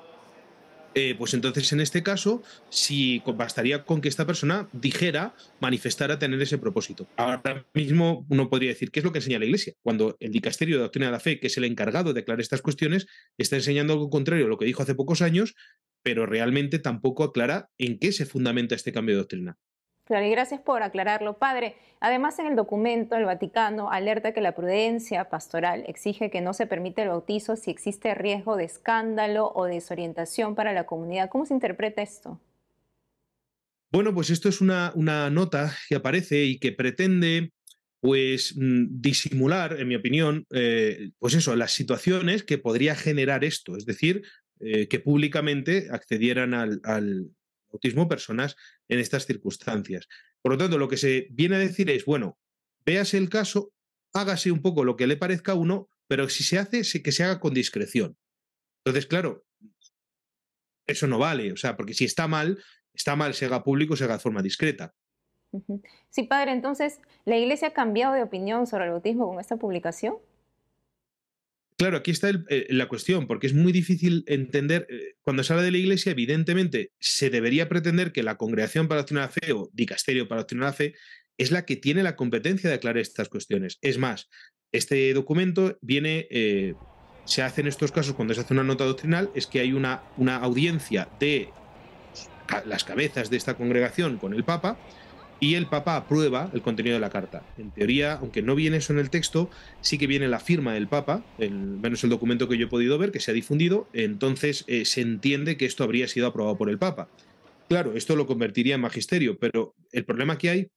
eh, 0.94 1.14
pues 1.16 1.34
entonces 1.34 1.72
en 1.72 1.80
este 1.80 2.02
caso, 2.02 2.42
si 2.70 3.22
bastaría 3.34 3.84
con 3.84 4.00
que 4.00 4.08
esta 4.08 4.26
persona 4.26 4.68
dijera, 4.72 5.34
manifestara 5.60 6.18
tener 6.18 6.40
ese 6.40 6.58
propósito. 6.58 7.08
Ahora 7.16 7.66
mismo 7.74 8.26
uno 8.28 8.48
podría 8.48 8.70
decir, 8.70 8.90
¿qué 8.90 9.00
es 9.00 9.04
lo 9.04 9.12
que 9.12 9.18
enseña 9.18 9.38
la 9.38 9.46
Iglesia? 9.46 9.74
Cuando 9.82 10.16
el 10.20 10.30
dicasterio 10.30 10.76
de 10.76 10.82
doctrina 10.82 11.06
de 11.06 11.12
la 11.12 11.20
fe, 11.20 11.40
que 11.40 11.48
es 11.48 11.56
el 11.56 11.64
encargado 11.64 12.12
de 12.12 12.20
aclarar 12.20 12.40
estas 12.40 12.62
cuestiones, 12.62 13.06
está 13.38 13.56
enseñando 13.56 13.92
algo 13.92 14.10
contrario 14.10 14.46
a 14.46 14.48
lo 14.48 14.58
que 14.58 14.66
dijo 14.66 14.82
hace 14.82 14.94
pocos 14.94 15.20
años, 15.20 15.54
pero 16.02 16.26
realmente 16.26 16.78
tampoco 16.78 17.24
aclara 17.24 17.70
en 17.78 17.98
qué 17.98 18.12
se 18.12 18.26
fundamenta 18.26 18.74
este 18.74 18.92
cambio 18.92 19.14
de 19.16 19.20
doctrina. 19.20 19.58
Claro, 20.04 20.26
y 20.26 20.30
gracias 20.30 20.60
por 20.60 20.82
aclararlo, 20.82 21.38
padre. 21.38 21.76
Además, 22.00 22.38
en 22.38 22.46
el 22.46 22.56
documento, 22.56 23.16
el 23.16 23.24
Vaticano 23.24 23.90
alerta 23.90 24.34
que 24.34 24.42
la 24.42 24.54
prudencia 24.54 25.30
pastoral 25.30 25.84
exige 25.86 26.30
que 26.30 26.42
no 26.42 26.52
se 26.52 26.66
permite 26.66 27.02
el 27.02 27.08
bautizo 27.08 27.56
si 27.56 27.70
existe 27.70 28.14
riesgo 28.14 28.56
de 28.56 28.64
escándalo 28.64 29.50
o 29.54 29.64
desorientación 29.64 30.54
para 30.54 30.74
la 30.74 30.84
comunidad. 30.84 31.30
¿Cómo 31.30 31.46
se 31.46 31.54
interpreta 31.54 32.02
esto? 32.02 32.38
Bueno, 33.90 34.12
pues 34.12 34.28
esto 34.28 34.48
es 34.48 34.60
una, 34.60 34.92
una 34.94 35.30
nota 35.30 35.74
que 35.88 35.94
aparece 35.94 36.44
y 36.44 36.58
que 36.58 36.72
pretende 36.72 37.52
pues 38.04 38.54
mm, 38.54 39.00
disimular, 39.00 39.80
en 39.80 39.88
mi 39.88 39.94
opinión, 39.94 40.46
eh, 40.50 41.12
pues 41.18 41.32
eso, 41.32 41.56
las 41.56 41.72
situaciones 41.72 42.42
que 42.42 42.58
podría 42.58 42.94
generar 42.94 43.44
esto, 43.44 43.78
es 43.78 43.86
decir, 43.86 44.20
eh, 44.60 44.88
que 44.88 45.00
públicamente 45.00 45.88
accedieran 45.90 46.52
al, 46.52 47.30
autismo 47.72 48.06
personas 48.06 48.56
en 48.88 48.98
estas 48.98 49.26
circunstancias. 49.26 50.06
Por 50.42 50.52
lo 50.52 50.58
tanto, 50.58 50.78
lo 50.78 50.88
que 50.88 50.96
se 50.96 51.28
viene 51.30 51.56
a 51.56 51.60
decir 51.60 51.90
es, 51.90 52.04
bueno, 52.04 52.38
véase 52.84 53.16
el 53.16 53.28
caso, 53.28 53.72
hágase 54.12 54.50
un 54.50 54.62
poco 54.62 54.84
lo 54.84 54.96
que 54.96 55.06
le 55.06 55.16
parezca 55.16 55.52
a 55.52 55.56
uno, 55.56 55.88
pero 56.06 56.28
si 56.28 56.44
se 56.44 56.58
hace, 56.58 56.82
que 57.02 57.12
se 57.12 57.24
haga 57.24 57.40
con 57.40 57.54
discreción. 57.54 58.16
Entonces, 58.84 59.06
claro, 59.06 59.44
eso 60.86 61.06
no 61.06 61.18
vale, 61.18 61.52
o 61.52 61.56
sea, 61.56 61.76
porque 61.76 61.94
si 61.94 62.04
está 62.04 62.28
mal, 62.28 62.62
está 62.92 63.16
mal, 63.16 63.34
se 63.34 63.46
haga 63.46 63.64
público, 63.64 63.96
se 63.96 64.04
haga 64.04 64.14
de 64.14 64.22
forma 64.22 64.42
discreta. 64.42 64.94
Sí, 66.10 66.24
padre, 66.24 66.52
entonces, 66.52 67.00
¿la 67.24 67.36
Iglesia 67.36 67.68
ha 67.68 67.72
cambiado 67.72 68.14
de 68.14 68.22
opinión 68.22 68.66
sobre 68.66 68.84
el 68.84 68.90
autismo 68.90 69.28
con 69.28 69.40
esta 69.40 69.56
publicación? 69.56 70.16
Claro, 71.76 71.96
aquí 71.96 72.12
está 72.12 72.30
eh, 72.30 72.66
la 72.70 72.86
cuestión, 72.86 73.26
porque 73.26 73.48
es 73.48 73.54
muy 73.54 73.72
difícil 73.72 74.24
entender, 74.28 74.86
eh, 74.88 75.16
cuando 75.22 75.42
se 75.42 75.52
habla 75.52 75.64
de 75.64 75.72
la 75.72 75.78
Iglesia, 75.78 76.12
evidentemente 76.12 76.92
se 77.00 77.30
debería 77.30 77.68
pretender 77.68 78.12
que 78.12 78.22
la 78.22 78.36
Congregación 78.36 78.86
para 78.86 79.04
la 79.10 79.20
la 79.22 79.28
Fe 79.28 79.52
o 79.52 79.70
Dicasterio 79.72 80.28
para 80.28 80.46
la 80.48 80.66
la 80.66 80.72
Fe 80.72 80.94
es 81.36 81.50
la 81.50 81.64
que 81.64 81.74
tiene 81.74 82.04
la 82.04 82.14
competencia 82.14 82.70
de 82.70 82.76
aclarar 82.76 82.98
estas 82.98 83.28
cuestiones. 83.28 83.78
Es 83.82 83.98
más, 83.98 84.28
este 84.70 85.12
documento 85.14 85.76
viene, 85.82 86.28
eh, 86.30 86.74
se 87.24 87.42
hace 87.42 87.62
en 87.62 87.66
estos 87.66 87.90
casos 87.90 88.14
cuando 88.14 88.34
se 88.34 88.40
hace 88.40 88.54
una 88.54 88.62
nota 88.62 88.84
doctrinal, 88.84 89.30
es 89.34 89.48
que 89.48 89.58
hay 89.58 89.72
una, 89.72 90.04
una 90.16 90.36
audiencia 90.36 91.08
de 91.18 91.48
las 92.66 92.84
cabezas 92.84 93.30
de 93.30 93.36
esta 93.36 93.54
congregación 93.54 94.18
con 94.18 94.32
el 94.32 94.44
Papa, 94.44 94.78
y 95.44 95.56
el 95.56 95.66
Papa 95.66 95.96
aprueba 95.96 96.50
el 96.54 96.62
contenido 96.62 96.94
de 96.94 97.00
la 97.00 97.10
carta. 97.10 97.44
En 97.58 97.70
teoría, 97.70 98.14
aunque 98.14 98.40
no 98.40 98.54
viene 98.54 98.78
eso 98.78 98.94
en 98.94 98.98
el 98.98 99.10
texto, 99.10 99.50
sí 99.82 99.98
que 99.98 100.06
viene 100.06 100.26
la 100.26 100.40
firma 100.40 100.72
del 100.72 100.88
Papa, 100.88 101.22
el, 101.38 101.52
menos 101.52 102.02
el 102.02 102.08
documento 102.08 102.48
que 102.48 102.56
yo 102.56 102.64
he 102.64 102.70
podido 102.70 102.96
ver, 102.96 103.12
que 103.12 103.20
se 103.20 103.30
ha 103.30 103.34
difundido, 103.34 103.86
entonces 103.92 104.64
eh, 104.68 104.86
se 104.86 105.02
entiende 105.02 105.58
que 105.58 105.66
esto 105.66 105.84
habría 105.84 106.08
sido 106.08 106.26
aprobado 106.26 106.56
por 106.56 106.70
el 106.70 106.78
Papa. 106.78 107.10
Claro, 107.68 107.94
esto 107.94 108.16
lo 108.16 108.26
convertiría 108.26 108.76
en 108.76 108.80
magisterio, 108.80 109.38
pero 109.38 109.74
el 109.92 110.06
problema 110.06 110.38
que 110.38 110.48
hay 110.48 110.70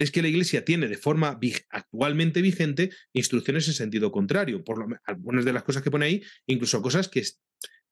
es 0.00 0.10
que 0.10 0.22
la 0.22 0.28
Iglesia 0.28 0.64
tiene 0.64 0.88
de 0.88 0.96
forma 0.96 1.38
actualmente 1.70 2.42
vigente 2.42 2.90
instrucciones 3.12 3.68
en 3.68 3.74
sentido 3.74 4.10
contrario. 4.10 4.64
Por 4.64 4.78
lo, 4.78 4.96
algunas 5.04 5.44
de 5.44 5.52
las 5.52 5.62
cosas 5.62 5.84
que 5.84 5.92
pone 5.92 6.06
ahí, 6.06 6.22
incluso 6.46 6.82
cosas 6.82 7.08
que, 7.08 7.22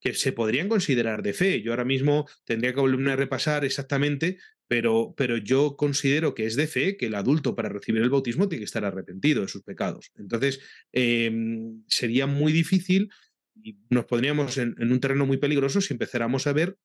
que 0.00 0.14
se 0.14 0.32
podrían 0.32 0.68
considerar 0.68 1.22
de 1.22 1.32
fe. 1.32 1.62
Yo 1.62 1.70
ahora 1.70 1.84
mismo 1.84 2.28
tendría 2.44 2.74
que 2.74 2.80
volverme 2.80 3.12
a 3.12 3.16
repasar 3.16 3.64
exactamente 3.64 4.38
pero, 4.80 5.36
yo 5.36 5.76
considero 5.76 6.34
que 6.34 6.46
es 6.46 6.56
de 6.56 6.66
fe 6.66 6.96
que 6.96 7.06
el 7.06 7.14
adulto 7.14 7.54
para 7.54 7.68
recibir 7.68 8.00
el 8.00 8.08
bautismo 8.08 8.48
tiene 8.48 8.60
que 8.60 8.66
estar 8.66 8.86
arrepentido 8.86 9.42
de 9.42 9.48
sus 9.48 9.62
pecados. 9.62 10.10
Entonces, 10.16 10.60
em, 10.92 11.82
sería 11.88 12.26
muy 12.26 12.52
difícil 12.52 13.10
y 13.54 13.76
nos 13.90 14.06
pondríamos 14.06 14.56
en, 14.56 14.74
un 14.78 15.00
terreno 15.00 15.26
muy 15.26 15.36
peligroso 15.36 15.82
si 15.82 15.92
empezáramos 15.92 16.46
a 16.46 16.54
ver 16.54 16.78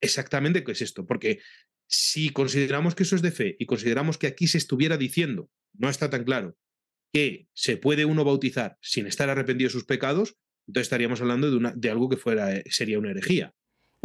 exactamente 0.00 0.64
qué 0.64 0.72
es 0.72 0.80
esto. 0.80 1.04
Porque 1.04 1.40
si 1.86 2.30
consideramos 2.30 2.94
que 2.94 3.02
eso 3.02 3.16
es 3.16 3.22
de 3.22 3.32
fe 3.32 3.56
y 3.58 3.66
consideramos 3.66 4.16
que 4.16 4.28
aquí 4.28 4.46
se 4.46 4.56
estuviera 4.56 4.96
diciendo, 4.96 5.50
no 5.74 5.90
está 5.90 6.08
tan 6.08 6.24
claro, 6.24 6.56
que 7.12 7.48
se 7.52 7.76
puede 7.76 8.06
uno 8.06 8.24
bautizar 8.24 8.78
sin 8.80 9.06
estar 9.06 9.28
arrepentido 9.28 9.68
de 9.68 9.72
sus 9.72 9.84
pecados, 9.84 10.36
entonces 10.66 10.86
estaríamos 10.86 11.20
hablando 11.20 11.50
de, 11.50 11.72
de 11.76 11.90
algo 11.90 12.08
que 12.08 12.16
fuera, 12.16 12.56
eh, 12.56 12.64
sería 12.70 12.98
una 12.98 13.10
herejía. 13.10 13.54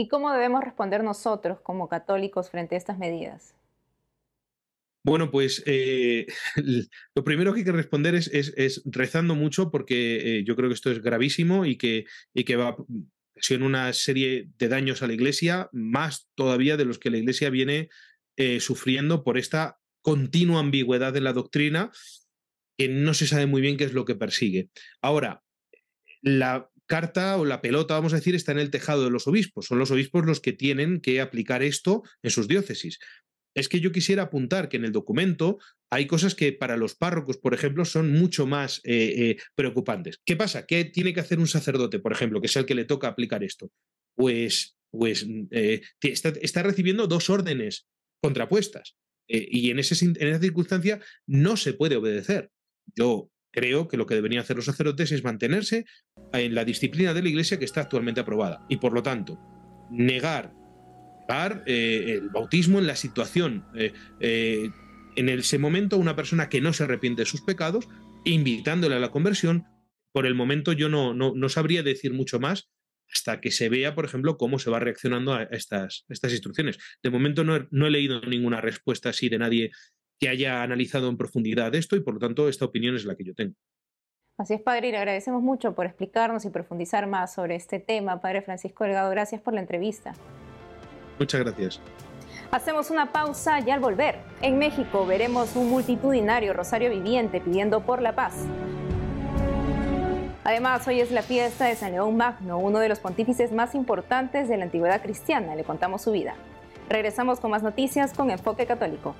¿Y 0.01 0.08
cómo 0.08 0.34
debemos 0.34 0.63
responder 0.63 1.03
nosotros 1.03 1.60
como 1.62 1.88
católicos 1.88 2.50
frente 2.50 2.74
a 2.74 2.79
estas 2.79 2.98
medidas? 2.98 3.53
Bueno, 5.03 5.29
pues 5.29 5.62
eh, 5.67 6.25
lo 7.13 7.24
primero 7.24 7.53
que 7.53 7.60
hay 7.60 7.65
que 7.65 7.72
responder 7.72 8.15
es, 8.15 8.27
es, 8.34 8.81
rezando 8.86 9.36
mucho 9.36 9.70
porque 9.70 10.39
eh, 10.39 10.43
yo 10.43 10.55
creo 10.55 10.70
que 10.70 10.74
esto 10.74 10.89
es 10.89 11.03
gravísimo 11.03 11.67
y 11.67 11.77
que, 11.77 12.05
y 12.34 12.46
que 12.46 12.55
va 12.55 12.75
en 13.48 13.62
una 13.62 13.93
serie 13.93 14.50
de 14.58 14.70
daños 14.70 15.03
a 15.03 15.08
la 15.08 15.13
Iglesia, 15.13 15.70
más 15.72 16.27
todavía 16.34 16.77
de 16.77 16.86
los 16.86 16.98
que 16.98 17.12
la 17.12 17.17
Iglesia 17.17 17.51
viene 17.51 17.89
eh, 18.38 18.60
sufriendo 18.60 19.24
por 19.24 19.38
esta 19.38 19.77
continua 20.01 20.62
ambigüedad 20.62 21.13
de 21.13 21.22
la 21.22 21.34
doctrina 21.34 21.91
que 22.75 22.89
no 22.89 23.13
se 23.13 23.27
sabe 23.27 23.46
muy 23.46 23.62
bien 23.62 23.77
qué 23.77 23.84
es 23.84 23.93
lo 23.93 24.05
que 24.05 24.15
persigue. 24.15 24.72
Ahora, 25.00 25.43
la 26.24 26.70
carta 26.91 27.38
o 27.38 27.45
la 27.45 27.62
pelota, 27.62 27.93
vamos 27.93 28.12
a 28.12 28.17
decir, 28.17 28.36
está 28.36 28.51
en 28.51 28.60
el 28.60 28.69
tejado 28.69 29.05
de 29.05 29.10
los 29.10 29.25
obispos. 29.25 29.67
Son 29.67 29.79
los 29.79 29.91
obispos 29.91 30.25
los 30.25 30.41
que 30.41 30.51
tienen 30.51 31.00
que 31.00 31.21
aplicar 31.21 31.63
esto 31.63 32.03
en 32.21 32.31
sus 32.31 32.50
diócesis. 32.50 33.00
Es 33.55 33.69
que 33.69 33.79
yo 33.79 33.93
quisiera 33.93 34.24
apuntar 34.24 34.67
que 34.67 34.75
en 34.75 34.83
el 34.83 34.91
documento 34.91 35.57
hay 35.89 36.05
cosas 36.05 36.36
que 36.36 36.51
para 36.51 36.75
los 36.75 36.95
párrocos, 36.95 37.38
por 37.38 37.53
ejemplo, 37.53 37.86
son 37.86 38.12
mucho 38.12 38.45
más 38.45 38.81
eh, 38.83 39.13
eh, 39.17 39.38
preocupantes. 39.55 40.19
¿Qué 40.25 40.36
pasa? 40.36 40.65
¿Qué 40.65 40.83
tiene 40.83 41.13
que 41.13 41.21
hacer 41.21 41.39
un 41.39 41.48
sacerdote, 41.48 42.00
por 42.00 42.12
ejemplo, 42.12 42.41
que 42.41 42.48
es 42.48 42.55
el 42.57 42.65
que 42.65 42.75
le 42.75 42.83
toca 42.83 43.07
aplicar 43.07 43.41
esto? 43.41 43.71
Pues, 44.17 44.75
pues 44.91 45.25
eh, 45.51 45.79
está, 46.01 46.62
recibiendo 46.62 47.07
dos 47.07 47.29
órdenes 47.29 47.88
contrapuestas. 48.21 48.98
y 49.29 49.69
en, 49.69 49.79
ese, 49.79 49.95
en 50.03 50.27
esa 50.27 50.41
circunstancia 50.41 51.00
no 51.25 51.55
se 51.55 51.71
puede 51.74 51.95
obedecer. 51.95 52.51
Yo 52.93 53.31
creo 53.51 53.88
que 53.88 53.98
lo 53.98 54.05
que 54.05 54.15
deberían 54.15 54.41
hacer 54.41 54.55
los 54.55 54.65
sacerdotes 54.65 55.12
es 55.12 55.24
mantenerse 55.24 55.86
en 56.34 56.55
la 56.55 56.65
disciplina 56.65 57.13
de 57.13 57.22
la 57.22 57.29
Iglesia 57.29 57.60
que 57.60 57.65
está 57.65 57.81
actualmente 57.81 58.22
aprobada. 58.22 58.65
Y 58.70 58.77
por 58.77 58.93
lo 58.93 59.03
tanto, 59.03 59.39
negar, 59.91 60.53
eh, 61.65 62.05
el 62.08 62.29
bautismo 62.29 62.79
en 62.79 62.88
la 62.88 62.96
situación, 62.96 63.65
eh, 63.75 63.93
eh, 64.20 64.70
en 65.15 65.29
ese 65.29 65.58
momento, 65.60 65.98
una 65.98 66.15
persona 66.15 66.50
que 66.50 66.62
no 66.62 66.74
se 66.74 66.84
arrepiente 66.84 67.22
de 67.22 67.25
sus 67.25 67.41
pecados, 67.41 67.88
invitándole 68.25 68.96
a 68.96 69.00
la 69.00 69.12
conversión, 69.12 69.65
por 70.13 70.25
el 70.25 70.36
momento 70.36 70.74
yo 70.74 70.89
no, 70.89 71.13
no, 71.13 71.50
sabría 71.50 71.84
decir 71.84 72.13
mucho 72.13 72.39
más 72.39 72.70
hasta 73.13 73.39
que 73.39 73.51
se 73.51 73.70
vea, 73.70 73.96
por 73.96 74.05
ejemplo, 74.05 74.38
cómo 74.38 74.60
se 74.60 74.70
va 74.70 74.79
reaccionando 74.79 75.34
a 75.34 75.43
estas, 75.43 76.05
estas 76.10 76.31
instrucciones. 76.31 76.77
De 77.01 77.10
momento 77.10 77.43
no 77.43 77.67
no 77.72 77.88
he 77.88 77.91
leído 77.91 78.22
ninguna 78.22 78.62
respuesta 78.62 79.10
así 79.10 79.29
de 79.29 79.39
nadie 79.39 79.72
que 80.21 80.29
haya 80.29 80.61
analizado 80.61 81.09
en 81.09 81.17
profundidad 81.17 81.73
esto 81.73 81.95
y 81.95 82.01
por 82.01 82.13
lo 82.13 82.19
tanto 82.19 82.47
esta 82.47 82.65
opinión 82.65 82.95
es 82.95 83.05
la 83.05 83.15
que 83.15 83.23
yo 83.23 83.33
tengo. 83.33 83.55
Así 84.37 84.53
es, 84.53 84.61
padre, 84.61 84.89
y 84.89 84.91
le 84.91 84.97
agradecemos 84.97 85.41
mucho 85.41 85.73
por 85.73 85.87
explicarnos 85.87 86.45
y 86.45 86.49
profundizar 86.51 87.07
más 87.07 87.33
sobre 87.33 87.55
este 87.55 87.79
tema. 87.79 88.21
Padre 88.21 88.43
Francisco 88.43 88.83
Delgado, 88.83 89.09
gracias 89.09 89.41
por 89.41 89.55
la 89.55 89.61
entrevista. 89.61 90.13
Muchas 91.17 91.41
gracias. 91.41 91.81
Hacemos 92.51 92.91
una 92.91 93.11
pausa 93.11 93.59
y 93.65 93.71
al 93.71 93.79
volver, 93.79 94.19
en 94.41 94.59
México 94.59 95.05
veremos 95.07 95.55
un 95.55 95.69
multitudinario 95.69 96.53
rosario 96.53 96.91
viviente 96.91 97.41
pidiendo 97.41 97.81
por 97.81 98.01
la 98.01 98.13
paz. 98.13 98.35
Además, 100.43 100.87
hoy 100.87 101.01
es 101.01 101.11
la 101.11 101.23
fiesta 101.23 101.65
de 101.65 101.75
San 101.75 101.93
León 101.93 102.15
Magno, 102.15 102.59
uno 102.59 102.79
de 102.79 102.89
los 102.89 102.99
pontífices 102.99 103.51
más 103.51 103.73
importantes 103.73 104.47
de 104.49 104.57
la 104.57 104.65
antigüedad 104.65 105.01
cristiana. 105.01 105.55
Le 105.55 105.63
contamos 105.63 106.03
su 106.03 106.11
vida. 106.11 106.35
Regresamos 106.89 107.39
con 107.39 107.51
más 107.51 107.63
noticias 107.63 108.13
con 108.13 108.29
Enfoque 108.29 108.65
Católico. 108.65 109.15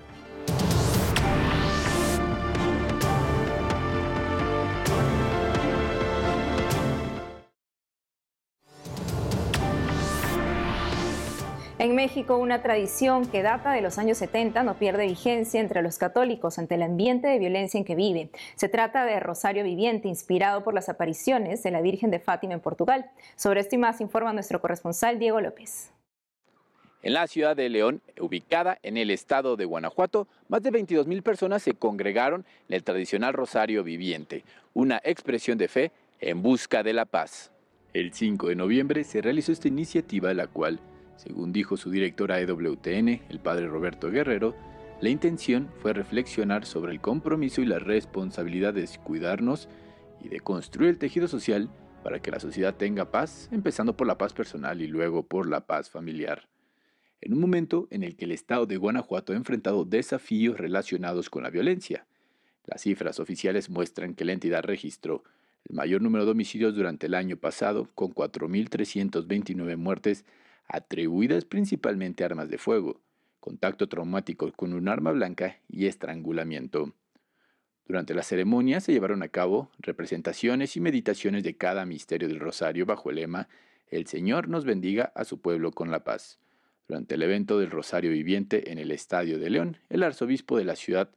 En 11.82 11.96
México, 11.96 12.38
una 12.38 12.62
tradición 12.62 13.26
que 13.26 13.42
data 13.42 13.72
de 13.72 13.82
los 13.82 13.98
años 13.98 14.20
70 14.20 14.62
no 14.62 14.76
pierde 14.76 15.08
vigencia 15.08 15.60
entre 15.60 15.82
los 15.82 15.98
católicos 15.98 16.60
ante 16.60 16.76
el 16.76 16.84
ambiente 16.84 17.28
de 17.28 17.40
violencia 17.40 17.80
en 17.80 17.86
que 17.86 17.96
vive. 17.96 18.30
Se 18.54 18.70
trata 18.70 19.04
de 19.04 19.20
Rosario 19.20 19.64
Viviente, 19.64 20.08
inspirado 20.08 20.64
por 20.64 20.76
las 20.76 20.90
apariciones 20.90 21.64
de 21.64 21.72
la 21.72 21.82
Virgen 21.82 22.12
de 22.12 22.20
Fátima 22.20 22.54
en 22.54 22.60
Portugal. 22.60 23.10
Sobre 23.36 23.62
esto 23.62 23.74
y 23.74 23.80
más 23.80 24.00
informa 24.00 24.32
nuestro 24.32 24.62
corresponsal 24.62 25.18
Diego 25.18 25.42
López. 25.42 25.92
En 27.02 27.14
la 27.14 27.26
ciudad 27.26 27.56
de 27.56 27.68
León, 27.68 28.04
ubicada 28.20 28.78
en 28.84 28.96
el 28.96 29.10
estado 29.10 29.56
de 29.56 29.66
Guanajuato, 29.66 30.28
más 30.50 30.62
de 30.62 30.70
22 30.70 31.08
mil 31.08 31.24
personas 31.24 31.64
se 31.64 31.74
congregaron 31.74 32.46
en 32.70 32.76
el 32.76 32.84
tradicional 32.84 33.34
Rosario 33.34 33.84
Viviente, 33.84 34.44
una 34.76 35.02
expresión 35.04 35.58
de 35.58 35.68
fe 35.68 35.92
en 36.20 36.44
busca 36.44 36.84
de 36.84 36.94
la 36.94 37.06
paz. 37.06 37.52
El 37.92 38.14
5 38.14 38.50
de 38.50 38.56
noviembre 38.56 39.04
se 39.04 39.20
realizó 39.20 39.52
esta 39.52 39.68
iniciativa, 39.68 40.32
la 40.36 40.46
cual 40.46 40.80
según 41.24 41.54
dijo 41.54 41.78
su 41.78 41.92
directora 41.92 42.40
EWTN, 42.40 43.22
el 43.30 43.40
padre 43.40 43.68
Roberto 43.68 44.10
Guerrero, 44.10 44.56
la 45.02 45.10
intención 45.10 45.70
fue 45.78 45.94
reflexionar 45.94 46.66
sobre 46.66 46.94
el 46.94 47.00
compromiso 47.00 47.62
y 47.62 47.66
la 47.66 47.78
responsabilidad 47.78 48.74
de 48.74 48.90
cuidarnos 49.04 49.70
y 50.20 50.30
de 50.30 50.40
construir 50.40 50.90
el 50.90 50.98
tejido 50.98 51.28
social 51.28 51.70
para 52.04 52.20
que 52.24 52.32
la 52.32 52.40
sociedad 52.40 52.76
tenga 52.76 53.12
paz, 53.12 53.50
empezando 53.52 53.96
por 53.96 54.08
la 54.08 54.18
paz 54.18 54.34
personal 54.34 54.82
y 54.82 54.88
luego 54.88 55.22
por 55.22 55.48
la 55.48 55.68
paz 55.68 55.92
familiar. 55.92 56.50
En 57.22 57.34
un 57.34 57.40
momento 57.40 57.88
en 57.92 58.02
el 58.02 58.16
que 58.16 58.26
el 58.26 58.32
Estado 58.32 58.66
de 58.66 58.78
Guanajuato 58.78 59.34
ha 59.34 59.36
enfrentado 59.36 59.86
desafíos 59.86 60.58
relacionados 60.58 61.30
con 61.30 61.44
la 61.44 61.52
violencia. 61.52 62.08
Las 62.66 62.82
cifras 62.82 63.20
oficiales 63.20 63.70
muestran 63.70 64.16
que 64.16 64.26
la 64.26 64.34
entidad 64.34 64.64
registró 64.64 65.24
el 65.70 65.76
mayor 65.76 66.02
número 66.02 66.26
de 66.26 66.32
homicidios 66.32 66.74
durante 66.74 67.06
el 67.06 67.14
año 67.14 67.38
pasado, 67.38 67.88
con 67.94 68.12
4.329 68.12 69.78
muertes 69.78 70.26
atribuidas 70.72 71.44
principalmente 71.44 72.24
a 72.24 72.28
armas 72.28 72.50
de 72.50 72.58
fuego, 72.58 73.02
contacto 73.42 73.90
traumático 73.90 74.52
con 74.54 74.74
un 74.74 74.88
arma 74.88 75.12
blanca 75.12 75.60
y 75.68 75.88
estrangulamiento. 75.88 76.94
Durante 77.86 78.14
la 78.14 78.24
ceremonia 78.24 78.80
se 78.80 78.94
llevaron 78.94 79.22
a 79.22 79.28
cabo 79.28 79.70
representaciones 79.80 80.78
y 80.78 80.80
meditaciones 80.80 81.44
de 81.44 81.58
cada 81.58 81.86
misterio 81.86 82.30
del 82.30 82.40
rosario 82.40 82.86
bajo 82.86 83.10
el 83.10 83.18
lema 83.18 83.50
El 83.88 84.08
Señor 84.08 84.48
nos 84.48 84.64
bendiga 84.64 85.12
a 85.14 85.26
su 85.26 85.42
pueblo 85.42 85.72
con 85.72 85.92
la 85.92 86.06
paz. 86.06 86.40
Durante 86.88 87.16
el 87.16 87.24
evento 87.24 87.60
del 87.60 87.70
Rosario 87.70 88.12
Viviente 88.12 88.72
en 88.72 88.78
el 88.78 88.92
Estadio 88.92 89.40
de 89.40 89.50
León, 89.50 89.78
el 89.90 90.04
arzobispo 90.04 90.58
de 90.58 90.66
la 90.66 90.78
ciudad, 90.78 91.10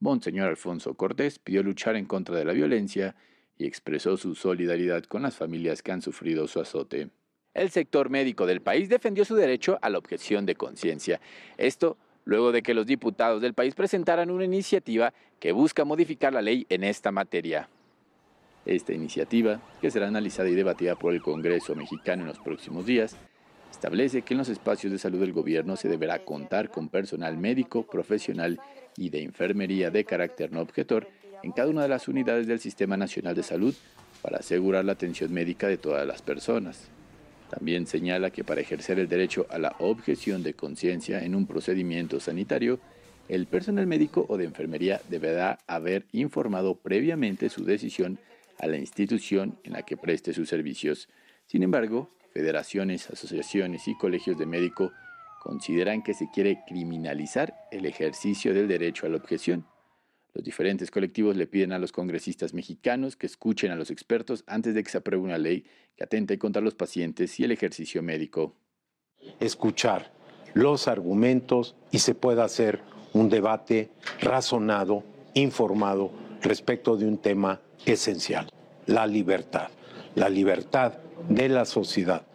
Monseñor 0.00 0.48
Alfonso 0.48 0.94
Cortés, 0.94 1.38
pidió 1.38 1.62
luchar 1.62 1.96
en 1.96 2.04
contra 2.04 2.36
de 2.36 2.44
la 2.44 2.52
violencia 2.52 3.16
y 3.56 3.66
expresó 3.66 4.18
su 4.18 4.34
solidaridad 4.34 5.04
con 5.04 5.22
las 5.22 5.36
familias 5.36 5.82
que 5.82 5.92
han 5.92 6.02
sufrido 6.02 6.46
su 6.46 6.60
azote 6.60 7.10
el 7.58 7.70
sector 7.70 8.10
médico 8.10 8.46
del 8.46 8.60
país 8.60 8.88
defendió 8.88 9.24
su 9.24 9.34
derecho 9.34 9.78
a 9.82 9.90
la 9.90 9.98
objeción 9.98 10.46
de 10.46 10.54
conciencia. 10.54 11.20
Esto 11.56 11.96
luego 12.24 12.52
de 12.52 12.62
que 12.62 12.74
los 12.74 12.86
diputados 12.86 13.40
del 13.40 13.54
país 13.54 13.74
presentaran 13.74 14.30
una 14.30 14.44
iniciativa 14.44 15.12
que 15.40 15.52
busca 15.52 15.84
modificar 15.84 16.32
la 16.32 16.42
ley 16.42 16.66
en 16.68 16.84
esta 16.84 17.10
materia. 17.10 17.68
Esta 18.66 18.92
iniciativa, 18.92 19.62
que 19.80 19.90
será 19.90 20.08
analizada 20.08 20.48
y 20.50 20.54
debatida 20.54 20.94
por 20.94 21.14
el 21.14 21.22
Congreso 21.22 21.74
mexicano 21.74 22.22
en 22.22 22.28
los 22.28 22.38
próximos 22.38 22.84
días, 22.84 23.16
establece 23.70 24.22
que 24.22 24.34
en 24.34 24.38
los 24.38 24.50
espacios 24.50 24.92
de 24.92 24.98
salud 24.98 25.20
del 25.20 25.32
gobierno 25.32 25.76
se 25.76 25.88
deberá 25.88 26.18
contar 26.24 26.70
con 26.70 26.88
personal 26.88 27.38
médico, 27.38 27.84
profesional 27.84 28.60
y 28.96 29.08
de 29.08 29.22
enfermería 29.22 29.90
de 29.90 30.04
carácter 30.04 30.52
no 30.52 30.60
objetor 30.60 31.08
en 31.42 31.52
cada 31.52 31.70
una 31.70 31.82
de 31.82 31.88
las 31.88 32.08
unidades 32.08 32.46
del 32.46 32.60
Sistema 32.60 32.96
Nacional 32.96 33.34
de 33.34 33.42
Salud 33.42 33.74
para 34.20 34.38
asegurar 34.38 34.84
la 34.84 34.92
atención 34.92 35.32
médica 35.32 35.66
de 35.66 35.78
todas 35.78 36.06
las 36.06 36.20
personas. 36.20 36.90
También 37.50 37.86
señala 37.86 38.30
que 38.30 38.44
para 38.44 38.60
ejercer 38.60 38.98
el 38.98 39.08
derecho 39.08 39.46
a 39.50 39.58
la 39.58 39.74
objeción 39.78 40.42
de 40.42 40.54
conciencia 40.54 41.24
en 41.24 41.34
un 41.34 41.46
procedimiento 41.46 42.20
sanitario, 42.20 42.78
el 43.28 43.46
personal 43.46 43.86
médico 43.86 44.26
o 44.28 44.36
de 44.36 44.44
enfermería 44.44 45.00
deberá 45.08 45.58
haber 45.66 46.06
informado 46.12 46.76
previamente 46.76 47.48
su 47.48 47.64
decisión 47.64 48.18
a 48.58 48.66
la 48.66 48.76
institución 48.76 49.58
en 49.64 49.72
la 49.74 49.82
que 49.82 49.96
preste 49.96 50.32
sus 50.32 50.48
servicios. 50.48 51.08
Sin 51.46 51.62
embargo, 51.62 52.10
federaciones, 52.32 53.08
asociaciones 53.10 53.88
y 53.88 53.96
colegios 53.96 54.38
de 54.38 54.46
médico 54.46 54.92
consideran 55.42 56.02
que 56.02 56.14
se 56.14 56.28
quiere 56.32 56.60
criminalizar 56.66 57.54
el 57.70 57.86
ejercicio 57.86 58.52
del 58.52 58.68
derecho 58.68 59.06
a 59.06 59.08
la 59.08 59.16
objeción. 59.16 59.64
Los 60.34 60.44
diferentes 60.44 60.90
colectivos 60.90 61.36
le 61.36 61.46
piden 61.46 61.72
a 61.72 61.78
los 61.78 61.92
congresistas 61.92 62.54
mexicanos 62.54 63.16
que 63.16 63.26
escuchen 63.26 63.70
a 63.70 63.76
los 63.76 63.90
expertos 63.90 64.44
antes 64.46 64.74
de 64.74 64.82
que 64.82 64.90
se 64.90 64.98
apruebe 64.98 65.24
una 65.24 65.38
ley 65.38 65.64
que 65.96 66.04
atente 66.04 66.38
contra 66.38 66.62
los 66.62 66.74
pacientes 66.74 67.38
y 67.40 67.44
el 67.44 67.52
ejercicio 67.52 68.02
médico. 68.02 68.54
Escuchar 69.40 70.12
los 70.54 70.88
argumentos 70.88 71.76
y 71.90 71.98
se 71.98 72.14
pueda 72.14 72.44
hacer 72.44 72.80
un 73.12 73.28
debate 73.28 73.90
razonado, 74.20 75.02
informado 75.34 76.12
respecto 76.42 76.96
de 76.96 77.06
un 77.06 77.18
tema 77.18 77.60
esencial, 77.86 78.50
la 78.86 79.06
libertad, 79.06 79.68
la 80.14 80.28
libertad 80.28 80.94
de 81.28 81.48
la 81.48 81.64
sociedad 81.64 82.26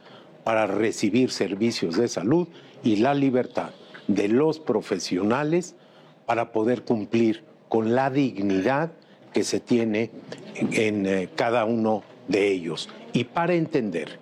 para 0.43 0.67
recibir 0.67 1.31
servicios 1.31 1.95
de 1.95 2.07
salud 2.07 2.47
y 2.83 2.97
la 2.97 3.13
libertad 3.13 3.71
de 4.07 4.27
los 4.27 4.59
profesionales 4.59 5.75
para 6.25 6.51
poder 6.51 6.83
cumplir 6.83 7.43
con 7.73 7.95
la 7.95 8.11
dignidad 8.11 8.91
que 9.33 9.43
se 9.43 9.59
tiene 9.59 10.11
en, 10.53 11.07
eh, 11.07 11.29
cada 11.35 11.65
uno 11.65 12.03
de 12.27 12.51
ellos. 12.51 12.87
Y 13.13 13.23
para 13.23 13.55
entender 13.55 14.19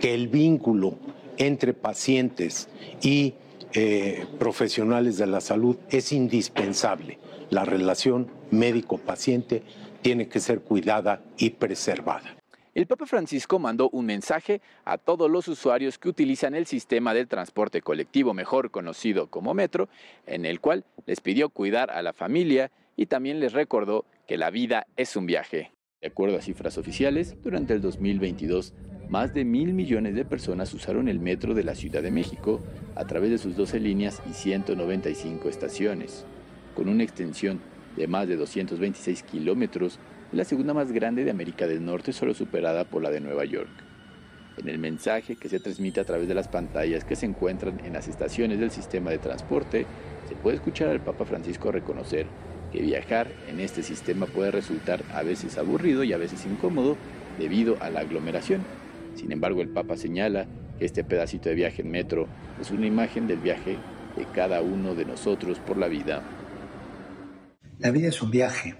que 0.00 0.14
el 0.14 0.26
vínculo 0.26 0.98
entre 1.36 1.74
pacientes 1.74 2.68
y 3.00 3.34
eh, 3.72 4.26
profesionales 4.40 5.16
de 5.16 5.28
la 5.28 5.40
salud 5.40 5.76
es 5.90 6.10
indispensable. 6.10 7.20
La 7.50 7.64
relación 7.64 8.26
médico-paciente 8.50 9.62
tiene 10.02 10.26
que 10.26 10.40
ser 10.40 10.62
cuidada 10.62 11.22
y 11.36 11.50
preservada. 11.50 12.34
El 12.74 12.88
Papa 12.88 13.06
Francisco 13.06 13.60
mandó 13.60 13.90
un 13.90 14.06
mensaje 14.06 14.60
a 14.84 14.98
todos 14.98 15.30
los 15.30 15.46
usuarios 15.46 15.98
que 15.98 16.08
utilizan 16.08 16.56
el 16.56 16.66
sistema 16.66 17.14
del 17.14 17.28
transporte 17.28 17.80
colectivo, 17.80 18.34
mejor 18.34 18.72
conocido 18.72 19.28
como 19.28 19.54
metro, 19.54 19.88
en 20.26 20.44
el 20.44 20.60
cual 20.60 20.84
les 21.06 21.20
pidió 21.20 21.48
cuidar 21.48 21.92
a 21.92 22.02
la 22.02 22.12
familia 22.12 22.72
y 22.98 23.06
también 23.06 23.38
les 23.38 23.52
recordó 23.52 24.04
que 24.26 24.36
la 24.36 24.50
vida 24.50 24.88
es 24.96 25.14
un 25.14 25.24
viaje. 25.24 25.70
De 26.02 26.08
acuerdo 26.08 26.36
a 26.36 26.42
cifras 26.42 26.78
oficiales, 26.78 27.36
durante 27.44 27.72
el 27.72 27.80
2022, 27.80 28.74
más 29.08 29.32
de 29.32 29.44
mil 29.44 29.72
millones 29.72 30.16
de 30.16 30.24
personas 30.24 30.74
usaron 30.74 31.08
el 31.08 31.20
metro 31.20 31.54
de 31.54 31.62
la 31.62 31.76
Ciudad 31.76 32.02
de 32.02 32.10
México 32.10 32.60
a 32.96 33.04
través 33.06 33.30
de 33.30 33.38
sus 33.38 33.56
12 33.56 33.78
líneas 33.78 34.20
y 34.28 34.32
195 34.32 35.48
estaciones. 35.48 36.26
Con 36.74 36.88
una 36.88 37.04
extensión 37.04 37.60
de 37.96 38.08
más 38.08 38.26
de 38.26 38.34
226 38.34 39.22
kilómetros, 39.22 40.00
la 40.32 40.44
segunda 40.44 40.74
más 40.74 40.90
grande 40.90 41.22
de 41.22 41.30
América 41.30 41.68
del 41.68 41.84
Norte, 41.84 42.12
solo 42.12 42.34
superada 42.34 42.84
por 42.84 43.00
la 43.00 43.10
de 43.10 43.20
Nueva 43.20 43.44
York. 43.44 43.70
En 44.56 44.68
el 44.68 44.80
mensaje 44.80 45.36
que 45.36 45.48
se 45.48 45.60
transmite 45.60 46.00
a 46.00 46.04
través 46.04 46.26
de 46.26 46.34
las 46.34 46.48
pantallas 46.48 47.04
que 47.04 47.14
se 47.14 47.26
encuentran 47.26 47.78
en 47.84 47.92
las 47.92 48.08
estaciones 48.08 48.58
del 48.58 48.72
sistema 48.72 49.10
de 49.10 49.18
transporte, 49.18 49.86
se 50.28 50.34
puede 50.34 50.56
escuchar 50.56 50.88
al 50.88 51.00
Papa 51.00 51.24
Francisco 51.24 51.70
reconocer 51.70 52.26
que 52.72 52.82
viajar 52.82 53.28
en 53.48 53.60
este 53.60 53.82
sistema 53.82 54.26
puede 54.26 54.50
resultar 54.50 55.02
a 55.12 55.22
veces 55.22 55.58
aburrido 55.58 56.04
y 56.04 56.12
a 56.12 56.18
veces 56.18 56.44
incómodo 56.46 56.96
debido 57.38 57.76
a 57.80 57.90
la 57.90 58.00
aglomeración. 58.00 58.62
Sin 59.14 59.32
embargo, 59.32 59.62
el 59.62 59.68
Papa 59.68 59.96
señala 59.96 60.46
que 60.78 60.84
este 60.84 61.04
pedacito 61.04 61.48
de 61.48 61.54
viaje 61.54 61.82
en 61.82 61.90
metro 61.90 62.28
es 62.60 62.70
una 62.70 62.86
imagen 62.86 63.26
del 63.26 63.38
viaje 63.38 63.78
de 64.16 64.26
cada 64.34 64.60
uno 64.60 64.94
de 64.94 65.04
nosotros 65.04 65.58
por 65.58 65.76
la 65.76 65.88
vida. 65.88 66.22
La 67.78 67.90
vida 67.90 68.08
es 68.08 68.20
un 68.22 68.30
viaje, 68.30 68.74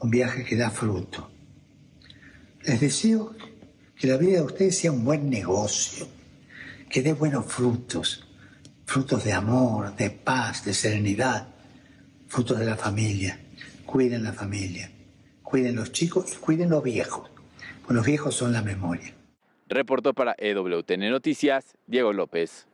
un 0.00 0.10
viaje 0.10 0.44
que 0.44 0.56
da 0.56 0.70
fruto. 0.70 1.30
Les 2.64 2.80
deseo 2.80 3.34
que 3.96 4.06
la 4.06 4.16
vida 4.16 4.38
de 4.38 4.42
ustedes 4.42 4.78
sea 4.78 4.92
un 4.92 5.04
buen 5.04 5.28
negocio, 5.30 6.06
que 6.88 7.02
dé 7.02 7.12
buenos 7.12 7.46
frutos, 7.46 8.26
frutos 8.84 9.24
de 9.24 9.32
amor, 9.32 9.96
de 9.96 10.10
paz, 10.10 10.64
de 10.64 10.74
serenidad, 10.74 11.55
frutos 12.28 12.58
de 12.58 12.66
la 12.66 12.76
familia. 12.76 13.38
Cuiden 13.84 14.24
la 14.24 14.32
familia, 14.32 14.90
cuiden 15.42 15.76
los 15.76 15.92
chicos 15.92 16.32
y 16.34 16.36
cuiden 16.36 16.70
los 16.70 16.82
viejos. 16.82 17.30
Pues 17.82 17.94
los 17.94 18.04
viejos 18.04 18.34
son 18.34 18.52
la 18.52 18.62
memoria. 18.62 19.14
Reportó 19.68 20.14
para 20.14 20.34
EWTN 20.38 21.10
Noticias, 21.10 21.76
Diego 21.86 22.12
López. 22.12 22.66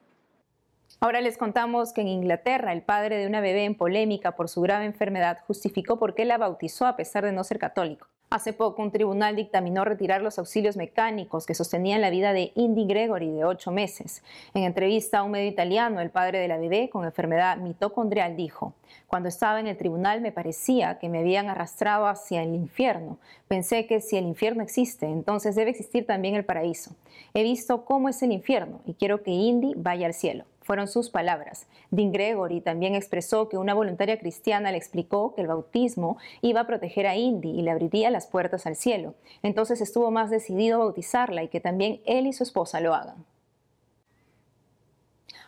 Ahora 1.00 1.20
les 1.20 1.36
contamos 1.36 1.92
que 1.92 2.02
en 2.02 2.08
Inglaterra 2.08 2.72
el 2.72 2.82
padre 2.82 3.16
de 3.16 3.26
una 3.26 3.40
bebé 3.40 3.64
en 3.64 3.74
polémica 3.74 4.36
por 4.36 4.48
su 4.48 4.60
grave 4.60 4.84
enfermedad 4.84 5.38
justificó 5.46 5.98
por 5.98 6.14
qué 6.14 6.24
la 6.24 6.38
bautizó 6.38 6.86
a 6.86 6.96
pesar 6.96 7.24
de 7.24 7.32
no 7.32 7.44
ser 7.44 7.58
católico. 7.58 8.08
Hace 8.32 8.54
poco 8.54 8.80
un 8.80 8.90
tribunal 8.90 9.36
dictaminó 9.36 9.84
retirar 9.84 10.22
los 10.22 10.38
auxilios 10.38 10.78
mecánicos 10.78 11.44
que 11.44 11.52
sostenían 11.52 12.00
la 12.00 12.08
vida 12.08 12.32
de 12.32 12.50
Indy 12.54 12.86
Gregory 12.86 13.30
de 13.30 13.44
ocho 13.44 13.70
meses. 13.70 14.22
En 14.54 14.62
entrevista 14.62 15.18
a 15.18 15.22
un 15.22 15.32
medio 15.32 15.50
italiano, 15.50 16.00
el 16.00 16.08
padre 16.08 16.38
de 16.38 16.48
la 16.48 16.56
bebé 16.56 16.88
con 16.88 17.04
enfermedad 17.04 17.58
mitocondrial 17.58 18.34
dijo, 18.34 18.72
cuando 19.06 19.28
estaba 19.28 19.60
en 19.60 19.66
el 19.66 19.76
tribunal 19.76 20.22
me 20.22 20.32
parecía 20.32 20.98
que 20.98 21.10
me 21.10 21.18
habían 21.18 21.50
arrastrado 21.50 22.06
hacia 22.06 22.42
el 22.42 22.54
infierno. 22.54 23.18
Pensé 23.48 23.86
que 23.86 24.00
si 24.00 24.16
el 24.16 24.24
infierno 24.24 24.62
existe, 24.62 25.04
entonces 25.04 25.54
debe 25.54 25.68
existir 25.68 26.06
también 26.06 26.34
el 26.34 26.46
paraíso. 26.46 26.96
He 27.34 27.42
visto 27.42 27.84
cómo 27.84 28.08
es 28.08 28.22
el 28.22 28.32
infierno 28.32 28.80
y 28.86 28.94
quiero 28.94 29.22
que 29.22 29.30
Indy 29.30 29.74
vaya 29.76 30.06
al 30.06 30.14
cielo 30.14 30.46
fueron 30.62 30.88
sus 30.88 31.10
palabras. 31.10 31.66
Dean 31.90 32.12
Gregory 32.12 32.60
también 32.60 32.94
expresó 32.94 33.48
que 33.48 33.58
una 33.58 33.74
voluntaria 33.74 34.18
cristiana 34.18 34.70
le 34.70 34.78
explicó 34.78 35.34
que 35.34 35.42
el 35.42 35.48
bautismo 35.48 36.18
iba 36.40 36.60
a 36.60 36.66
proteger 36.66 37.06
a 37.06 37.16
Indy 37.16 37.50
y 37.50 37.62
le 37.62 37.70
abriría 37.70 38.10
las 38.10 38.26
puertas 38.26 38.66
al 38.66 38.76
cielo. 38.76 39.14
Entonces 39.42 39.80
estuvo 39.80 40.10
más 40.10 40.30
decidido 40.30 40.76
a 40.76 40.84
bautizarla 40.84 41.42
y 41.42 41.48
que 41.48 41.60
también 41.60 42.00
él 42.06 42.26
y 42.26 42.32
su 42.32 42.42
esposa 42.42 42.80
lo 42.80 42.94
hagan. 42.94 43.24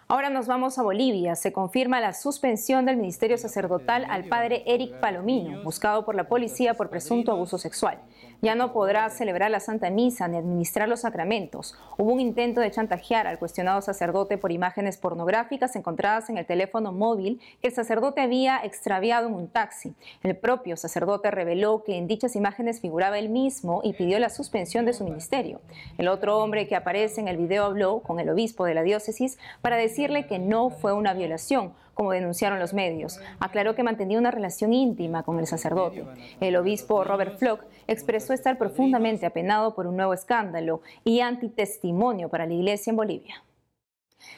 Ahora 0.07 0.29
nos 0.29 0.47
vamos 0.47 0.79
a 0.79 0.83
Bolivia. 0.83 1.35
Se 1.35 1.53
confirma 1.53 1.99
la 1.99 2.13
suspensión 2.13 2.85
del 2.85 2.99
ministerio 2.99 3.39
sacerdotal 3.39 4.05
al 4.11 4.25
padre 4.25 4.63
Eric 4.67 5.01
Palomino, 5.01 5.63
buscado 5.63 6.05
por 6.05 6.15
la 6.15 6.29
policía 6.29 6.75
por 6.75 6.91
presunto 6.91 7.33
abuso 7.33 7.57
sexual 7.57 7.99
ya 8.45 8.55
no 8.55 8.75
podrá 8.75 9.09
celebrar 9.09 9.51
la 9.51 9.59
Santa 9.59 9.89
Misa 9.89 10.29
ni 10.29 10.37
administrar 10.37 10.87
los 10.87 11.01
sacramentos. 11.01 11.75
Hubo 11.97 12.13
un 12.13 12.21
intento 12.21 12.61
de 12.61 12.71
chantajear 12.71 13.27
al 13.27 13.39
cuestionado 13.39 13.81
sacerdote 13.81 14.37
por 14.37 14.53
imágenes 14.53 14.99
pornográficas 14.99 15.75
encontradas 15.77 16.29
en 16.29 16.37
el 16.37 16.45
teléfono 16.45 16.93
móvil 16.93 17.41
que 17.63 17.69
el 17.69 17.75
sacerdote 17.75 18.21
había 18.21 18.59
extraviado 18.63 19.29
en 19.29 19.35
un 19.35 19.49
taxi. 19.49 19.95
El 20.23 20.37
propio 20.37 20.77
sacerdote 20.77 21.31
reveló 21.31 21.85
que 21.85 21.97
en 21.97 22.07
dichas 22.07 22.37
imágenes 22.37 22.83
figuraba 22.83 23.19
él 23.19 23.31
mismo 23.31 23.81
y 23.83 23.95
pidió 23.95 24.19
la 24.19 24.29
suspensión 24.29 24.85
de 24.85 24.93
su 24.93 25.05
ministerio. 25.05 25.63
El 25.97 26.09
otro 26.09 26.39
hombre 26.39 26.69
que 26.69 26.77
aparece 26.77 27.23
en 27.23 27.29
el 27.29 27.39
video 27.39 27.65
habló 27.65 28.01
con 28.01 28.21
el 28.21 28.29
obispo 28.29 28.67
de 28.67 28.75
la 28.75 28.83
diócesis 28.83 29.39
para 29.63 29.79
decirle 29.79 30.27
que 30.27 30.39
no 30.39 30.69
fue 30.69 30.93
una 30.93 31.15
violación, 31.15 31.73
como 31.95 32.13
denunciaron 32.13 32.59
los 32.59 32.75
medios. 32.75 33.21
Aclaró 33.41 33.75
que 33.75 33.83
mantenía 33.83 34.19
una 34.19 34.31
relación 34.31 34.73
íntima 34.73 35.23
con 35.23 35.39
el 35.39 35.47
sacerdote. 35.47 36.05
El 36.41 36.57
obispo 36.57 37.05
Robert 37.05 37.39
Flock 37.39 37.65
expresó 37.87 38.33
estar 38.33 38.59
profundamente 38.59 39.27
apenado 39.27 39.75
por 39.75 39.87
un 39.87 39.97
nuevo 39.97 40.15
escándalo 40.15 40.83
y 41.05 41.21
antitestimonio 41.21 42.29
para 42.29 42.47
la 42.47 42.55
iglesia 42.55 42.91
en 42.91 42.97
Bolivia. 42.97 43.43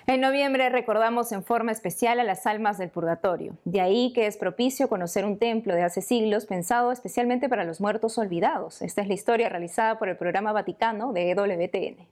En 0.06 0.20
noviembre 0.20 0.68
recordamos 0.68 1.32
en 1.32 1.42
forma 1.42 1.72
especial 1.72 2.20
a 2.20 2.24
las 2.24 2.46
almas 2.46 2.78
del 2.78 2.90
purgatorio. 2.90 3.56
De 3.64 3.80
ahí 3.80 4.12
que 4.12 4.26
es 4.26 4.36
propicio 4.36 4.88
conocer 4.88 5.24
un 5.24 5.38
templo 5.38 5.74
de 5.74 5.82
hace 5.82 6.00
siglos 6.00 6.46
pensado 6.46 6.92
especialmente 6.92 7.48
para 7.48 7.64
los 7.64 7.80
muertos 7.80 8.18
olvidados. 8.18 8.82
Esta 8.82 9.02
es 9.02 9.08
la 9.08 9.14
historia 9.14 9.48
realizada 9.48 9.98
por 9.98 10.08
el 10.08 10.16
programa 10.16 10.52
Vaticano 10.52 11.12
de 11.12 11.30
EWTN. 11.30 12.06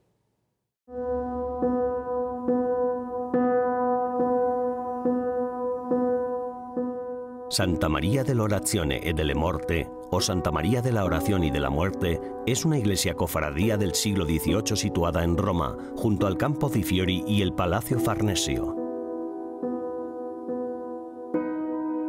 Santa 7.54 7.88
María 7.88 8.24
dell'Orazione 8.24 9.00
e 9.00 9.12
delle 9.12 9.32
Morte, 9.32 9.88
o 10.10 10.20
Santa 10.20 10.50
María 10.50 10.82
de 10.82 10.90
la 10.90 11.04
Oración 11.04 11.44
y 11.44 11.52
de 11.52 11.60
la 11.60 11.70
Muerte, 11.70 12.20
es 12.46 12.64
una 12.64 12.80
iglesia 12.80 13.14
cofradía 13.14 13.76
del 13.76 13.94
siglo 13.94 14.24
XVIII 14.24 14.76
situada 14.76 15.22
en 15.22 15.36
Roma, 15.36 15.76
junto 15.94 16.26
al 16.26 16.36
Campo 16.36 16.68
di 16.68 16.82
Fiori 16.82 17.22
y 17.28 17.42
el 17.42 17.52
Palacio 17.52 18.00
Farnesio. 18.00 18.74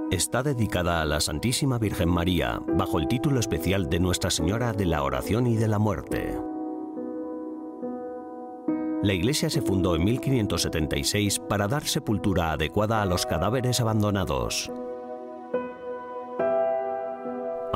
Está 0.09 0.41
dedicada 0.41 1.03
a 1.03 1.05
la 1.05 1.19
Santísima 1.19 1.77
Virgen 1.77 2.09
María, 2.09 2.59
bajo 2.75 2.97
el 2.97 3.07
título 3.07 3.39
especial 3.39 3.87
de 3.87 3.99
Nuestra 3.99 4.31
Señora 4.31 4.73
de 4.73 4.85
la 4.87 5.03
Oración 5.03 5.45
y 5.45 5.57
de 5.57 5.67
la 5.67 5.77
Muerte. 5.77 6.39
La 9.03 9.13
iglesia 9.13 9.51
se 9.51 9.61
fundó 9.61 9.95
en 9.95 10.05
1576 10.05 11.37
para 11.37 11.67
dar 11.67 11.83
sepultura 11.83 12.53
adecuada 12.53 13.03
a 13.03 13.05
los 13.05 13.27
cadáveres 13.27 13.79
abandonados 13.79 14.71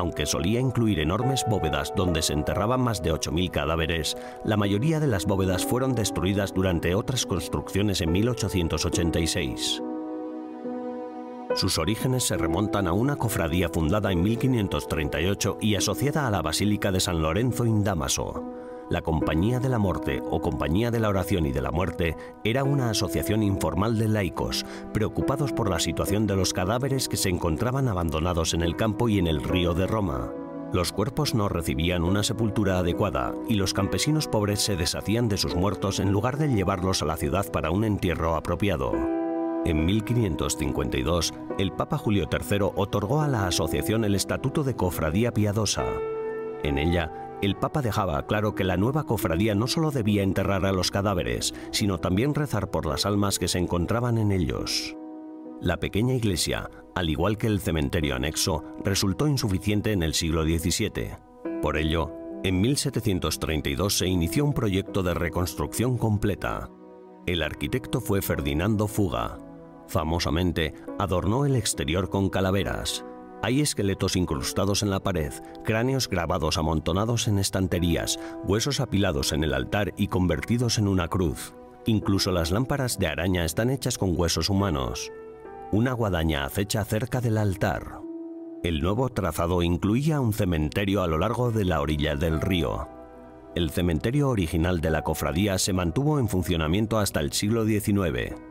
aunque 0.00 0.26
solía 0.26 0.58
incluir 0.58 0.98
enormes 0.98 1.44
bóvedas 1.48 1.92
donde 1.94 2.22
se 2.22 2.32
enterraban 2.32 2.80
más 2.80 3.02
de 3.02 3.12
8.000 3.12 3.50
cadáveres, 3.50 4.16
la 4.44 4.56
mayoría 4.56 4.98
de 4.98 5.06
las 5.06 5.26
bóvedas 5.26 5.64
fueron 5.64 5.94
destruidas 5.94 6.52
durante 6.52 6.94
otras 6.94 7.26
construcciones 7.26 8.00
en 8.00 8.12
1886. 8.12 9.82
Sus 11.54 11.78
orígenes 11.78 12.24
se 12.24 12.36
remontan 12.36 12.86
a 12.86 12.92
una 12.92 13.16
cofradía 13.16 13.68
fundada 13.68 14.12
en 14.12 14.22
1538 14.22 15.58
y 15.60 15.74
asociada 15.74 16.26
a 16.26 16.30
la 16.30 16.42
Basílica 16.42 16.90
de 16.92 17.00
San 17.00 17.20
Lorenzo 17.20 17.66
in 17.66 17.84
Damaso. 17.84 18.59
La 18.90 19.02
Compañía 19.02 19.60
de 19.60 19.68
la 19.68 19.78
Muerte 19.78 20.20
o 20.32 20.40
Compañía 20.40 20.90
de 20.90 20.98
la 20.98 21.08
Oración 21.08 21.46
y 21.46 21.52
de 21.52 21.62
la 21.62 21.70
Muerte 21.70 22.16
era 22.42 22.64
una 22.64 22.90
asociación 22.90 23.44
informal 23.44 23.96
de 23.96 24.08
laicos, 24.08 24.66
preocupados 24.92 25.52
por 25.52 25.70
la 25.70 25.78
situación 25.78 26.26
de 26.26 26.34
los 26.34 26.52
cadáveres 26.52 27.08
que 27.08 27.16
se 27.16 27.28
encontraban 27.28 27.86
abandonados 27.86 28.52
en 28.52 28.62
el 28.62 28.74
campo 28.74 29.08
y 29.08 29.20
en 29.20 29.28
el 29.28 29.44
río 29.44 29.74
de 29.74 29.86
Roma. 29.86 30.32
Los 30.72 30.90
cuerpos 30.90 31.36
no 31.36 31.48
recibían 31.48 32.02
una 32.02 32.24
sepultura 32.24 32.80
adecuada 32.80 33.32
y 33.48 33.54
los 33.54 33.74
campesinos 33.74 34.26
pobres 34.26 34.60
se 34.60 34.74
deshacían 34.74 35.28
de 35.28 35.36
sus 35.36 35.54
muertos 35.54 36.00
en 36.00 36.10
lugar 36.10 36.36
de 36.36 36.48
llevarlos 36.48 37.00
a 37.02 37.06
la 37.06 37.16
ciudad 37.16 37.48
para 37.52 37.70
un 37.70 37.84
entierro 37.84 38.34
apropiado. 38.34 38.92
En 39.66 39.84
1552, 39.86 41.32
el 41.58 41.70
Papa 41.70 41.96
Julio 41.96 42.28
III 42.28 42.72
otorgó 42.74 43.20
a 43.20 43.28
la 43.28 43.46
asociación 43.46 44.04
el 44.04 44.16
Estatuto 44.16 44.64
de 44.64 44.74
Cofradía 44.74 45.32
Piadosa. 45.32 45.84
En 46.64 46.76
ella, 46.76 47.29
el 47.42 47.56
Papa 47.56 47.82
dejaba 47.82 48.26
claro 48.26 48.54
que 48.54 48.64
la 48.64 48.76
nueva 48.76 49.04
cofradía 49.04 49.54
no 49.54 49.66
solo 49.66 49.90
debía 49.90 50.22
enterrar 50.22 50.66
a 50.66 50.72
los 50.72 50.90
cadáveres, 50.90 51.54
sino 51.70 51.98
también 51.98 52.34
rezar 52.34 52.70
por 52.70 52.86
las 52.86 53.06
almas 53.06 53.38
que 53.38 53.48
se 53.48 53.58
encontraban 53.58 54.18
en 54.18 54.32
ellos. 54.32 54.96
La 55.60 55.78
pequeña 55.78 56.14
iglesia, 56.14 56.70
al 56.94 57.10
igual 57.10 57.36
que 57.36 57.46
el 57.46 57.60
cementerio 57.60 58.14
anexo, 58.14 58.64
resultó 58.84 59.26
insuficiente 59.26 59.92
en 59.92 60.02
el 60.02 60.14
siglo 60.14 60.44
XVII. 60.44 61.16
Por 61.62 61.76
ello, 61.76 62.12
en 62.42 62.60
1732 62.60 63.98
se 63.98 64.06
inició 64.06 64.44
un 64.44 64.54
proyecto 64.54 65.02
de 65.02 65.12
reconstrucción 65.12 65.98
completa. 65.98 66.70
El 67.26 67.42
arquitecto 67.42 68.00
fue 68.00 68.22
Ferdinando 68.22 68.86
Fuga. 68.86 69.38
Famosamente, 69.86 70.72
adornó 70.98 71.44
el 71.44 71.56
exterior 71.56 72.08
con 72.08 72.30
calaveras, 72.30 73.04
hay 73.42 73.60
esqueletos 73.60 74.16
incrustados 74.16 74.82
en 74.82 74.90
la 74.90 75.00
pared, 75.00 75.32
cráneos 75.64 76.08
grabados 76.08 76.58
amontonados 76.58 77.28
en 77.28 77.38
estanterías, 77.38 78.18
huesos 78.44 78.80
apilados 78.80 79.32
en 79.32 79.44
el 79.44 79.54
altar 79.54 79.94
y 79.96 80.08
convertidos 80.08 80.78
en 80.78 80.88
una 80.88 81.08
cruz. 81.08 81.54
Incluso 81.86 82.32
las 82.32 82.50
lámparas 82.50 82.98
de 82.98 83.06
araña 83.06 83.44
están 83.44 83.70
hechas 83.70 83.96
con 83.96 84.18
huesos 84.18 84.50
humanos. 84.50 85.10
Una 85.72 85.92
guadaña 85.92 86.44
acecha 86.44 86.84
cerca 86.84 87.20
del 87.20 87.38
altar. 87.38 88.00
El 88.62 88.82
nuevo 88.82 89.08
trazado 89.08 89.62
incluía 89.62 90.20
un 90.20 90.34
cementerio 90.34 91.02
a 91.02 91.06
lo 91.06 91.16
largo 91.16 91.50
de 91.50 91.64
la 91.64 91.80
orilla 91.80 92.16
del 92.16 92.40
río. 92.40 92.88
El 93.54 93.70
cementerio 93.70 94.28
original 94.28 94.80
de 94.80 94.90
la 94.90 95.02
cofradía 95.02 95.58
se 95.58 95.72
mantuvo 95.72 96.18
en 96.18 96.28
funcionamiento 96.28 96.98
hasta 96.98 97.20
el 97.20 97.32
siglo 97.32 97.64
XIX. 97.64 98.49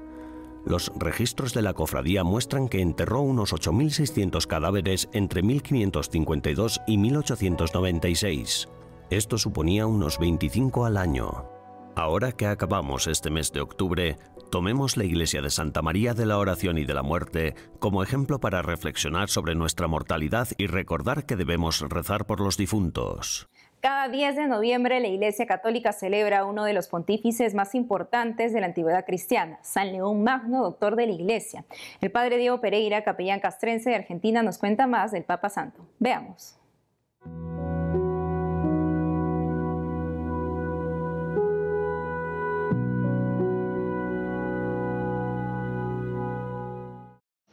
Los 0.66 0.92
registros 0.96 1.54
de 1.54 1.62
la 1.62 1.74
cofradía 1.74 2.24
muestran 2.24 2.68
que 2.68 2.82
enterró 2.82 3.22
unos 3.22 3.54
8.600 3.54 4.46
cadáveres 4.46 5.10
entre 5.14 5.42
1552 5.42 6.82
y 6.88 6.98
1896. 6.98 8.70
Esto 9.10 9.38
suponía 9.38 9.88
unos 9.88 10.20
25 10.20 10.86
al 10.86 10.98
año. 10.98 11.50
Ahora 11.96 12.32
que 12.32 12.46
acabamos 12.46 13.08
este 13.08 13.30
mes 13.30 13.52
de 13.52 13.62
octubre, 13.62 14.18
tomemos 14.52 14.98
la 14.98 15.04
iglesia 15.04 15.42
de 15.42 15.50
Santa 15.50 15.82
María 15.82 16.14
de 16.14 16.26
la 16.26 16.38
Oración 16.38 16.78
y 16.78 16.86
de 16.86 16.94
la 16.94 17.04
Muerte 17.04 17.56
como 17.80 18.04
ejemplo 18.04 18.40
para 18.40 18.62
reflexionar 18.62 19.30
sobre 19.30 19.56
nuestra 19.56 19.88
mortalidad 19.88 20.48
y 20.58 20.68
recordar 20.68 21.26
que 21.26 21.36
debemos 21.36 21.82
rezar 21.82 22.26
por 22.26 22.40
los 22.40 22.58
difuntos. 22.58 23.50
Cada 23.82 24.10
10 24.10 24.36
de 24.36 24.48
noviembre 24.48 25.00
la 25.00 25.08
Iglesia 25.08 25.46
Católica 25.46 25.94
celebra 25.94 26.44
uno 26.44 26.66
de 26.66 26.74
los 26.74 26.90
pontífices 26.90 27.54
más 27.54 27.76
importantes 27.76 28.52
de 28.52 28.60
la 28.60 28.66
antigüedad 28.66 29.06
cristiana, 29.06 29.58
San 29.62 29.94
León 29.94 30.22
Magno, 30.22 30.64
doctor 30.64 30.98
de 30.98 31.08
la 31.08 31.14
Iglesia. 31.14 31.64
El 32.02 32.12
padre 32.12 32.36
Diego 32.38 32.60
Pereira, 32.60 33.06
capellán 33.06 33.40
castrense 33.40 33.90
de 33.90 33.96
Argentina, 33.96 34.44
nos 34.44 34.58
cuenta 34.58 34.86
más 34.86 35.14
del 35.14 35.24
Papa 35.24 35.50
Santo. 35.50 35.88
Veamos. 35.98 36.58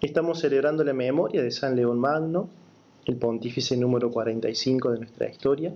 Estamos 0.00 0.40
celebrando 0.40 0.82
la 0.82 0.92
memoria 0.92 1.40
de 1.40 1.52
San 1.52 1.76
León 1.76 2.00
Magno, 2.00 2.48
el 3.04 3.14
pontífice 3.14 3.76
número 3.76 4.10
45 4.10 4.90
de 4.90 4.98
nuestra 4.98 5.28
historia, 5.28 5.72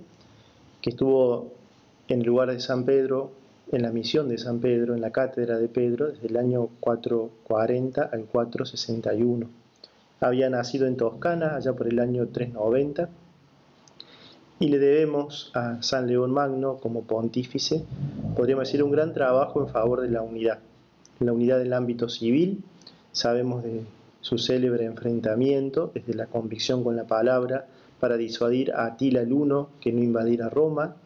que 0.81 0.91
estuvo 0.91 1.53
en 2.09 2.21
el 2.21 2.27
lugar 2.27 2.51
de 2.51 2.61
San 2.61 2.85
Pedro, 2.85 3.31
en 3.73 3.83
la 3.83 3.91
misión 3.91 4.29
de 4.29 4.39
San 4.39 4.61
Pedro, 4.61 4.95
en 4.95 5.01
la 5.01 5.11
cátedra 5.11 5.59
de 5.59 5.69
Pedro, 5.69 6.09
desde 6.09 6.27
el 6.29 6.37
año 6.37 6.69
440 6.81 8.03
al 8.03 8.25
461. 8.25 9.49
Había 10.21 10.51
nacido 10.51 10.87
en 10.87 10.97
Toscana, 10.97 11.57
allá 11.57 11.73
por 11.73 11.87
el 11.87 11.99
año 11.99 12.27
390, 12.27 13.09
y 14.59 14.69
le 14.69 14.79
debemos 14.79 15.51
a 15.55 15.83
San 15.83 16.07
León 16.07 16.33
Magno 16.33 16.77
como 16.77 17.03
pontífice, 17.05 17.85
podríamos 18.37 18.69
decir, 18.69 18.83
un 18.83 18.91
gran 18.91 19.15
trabajo 19.15 19.63
en 19.63 19.69
favor 19.69 20.03
de 20.03 20.11
la 20.11 20.21
unidad, 20.21 20.59
la 21.21 21.33
unidad 21.33 21.59
del 21.59 21.73
ámbito 21.73 22.09
civil, 22.09 22.63
sabemos 23.13 23.63
de 23.63 23.85
su 24.21 24.37
célebre 24.37 24.85
enfrentamiento 24.85 25.91
desde 25.95 26.15
la 26.15 26.27
convicción 26.27 26.85
con 26.85 26.97
la 26.97 27.05
palabra 27.05 27.67
para 28.01 28.17
disuadir 28.17 28.73
a 28.73 28.87
Atila 28.87 29.21
el 29.21 29.33
Uno 29.33 29.69
que 29.81 29.93
no 29.93 30.03
invadiera 30.03 30.49
Roma, 30.49 30.97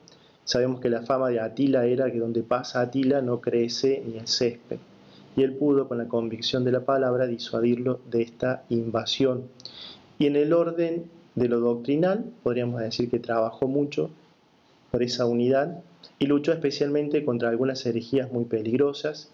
sabemos 0.45 0.81
que 0.81 0.89
la 0.89 1.03
fama 1.03 1.29
de 1.29 1.41
Atila 1.41 1.85
era 1.87 2.11
que 2.11 2.19
donde 2.19 2.43
pasa 2.43 2.81
Atila 2.81 3.21
no 3.21 3.41
crece 3.41 4.03
ni 4.07 4.19
el 4.19 4.29
césped, 4.29 4.79
y 5.37 5.43
él 5.43 5.55
pudo 5.55 5.89
con 5.89 5.99
la 5.99 6.09
convicción 6.09 6.65
de 6.65 6.73
la 6.73 6.85
palabra 6.85 7.27
disuadirlo 7.27 8.01
de 8.11 8.23
esta 8.23 8.65
invasión. 8.69 9.45
Y 10.19 10.27
en 10.27 10.37
el 10.37 10.53
orden 10.53 11.11
de 11.35 11.49
lo 11.49 11.61
doctrinal, 11.61 12.25
podríamos 12.43 12.81
decir 12.81 13.11
que 13.11 13.19
trabajó 13.19 13.67
mucho 13.67 14.11
por 14.91 15.03
esa 15.03 15.27
unidad 15.27 15.83
y 16.21 16.27
luchó 16.27 16.53
especialmente 16.53 17.25
contra 17.25 17.49
algunas 17.49 17.85
herejías 17.85 18.31
muy 18.31 18.45
peligrosas. 18.45 19.31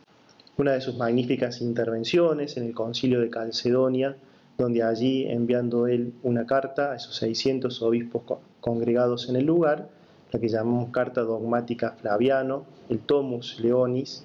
Una 0.56 0.72
de 0.72 0.80
sus 0.80 0.96
magníficas 0.96 1.60
intervenciones 1.60 2.56
en 2.56 2.64
el 2.64 2.74
concilio 2.74 3.20
de 3.20 3.28
Calcedonia, 3.28 4.16
donde 4.60 4.82
allí 4.82 5.24
enviando 5.26 5.86
él 5.86 6.12
una 6.22 6.44
carta 6.44 6.92
a 6.92 6.96
esos 6.96 7.16
600 7.16 7.80
obispos 7.80 8.40
congregados 8.60 9.30
en 9.30 9.36
el 9.36 9.46
lugar, 9.46 9.88
la 10.30 10.38
que 10.38 10.50
llamamos 10.50 10.90
Carta 10.90 11.22
Dogmática 11.22 11.92
Flaviano, 11.92 12.66
el 12.90 12.98
Tomus 12.98 13.58
Leonis, 13.58 14.22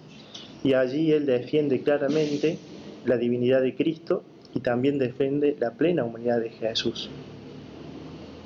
y 0.62 0.74
allí 0.74 1.14
él 1.14 1.26
defiende 1.26 1.80
claramente 1.82 2.58
la 3.06 3.16
divinidad 3.16 3.62
de 3.62 3.76
Cristo 3.76 4.24
y 4.54 4.60
también 4.60 5.00
defiende 5.00 5.56
la 5.58 5.72
plena 5.72 6.04
humanidad 6.04 6.42
de 6.42 6.50
Jesús. 6.50 7.10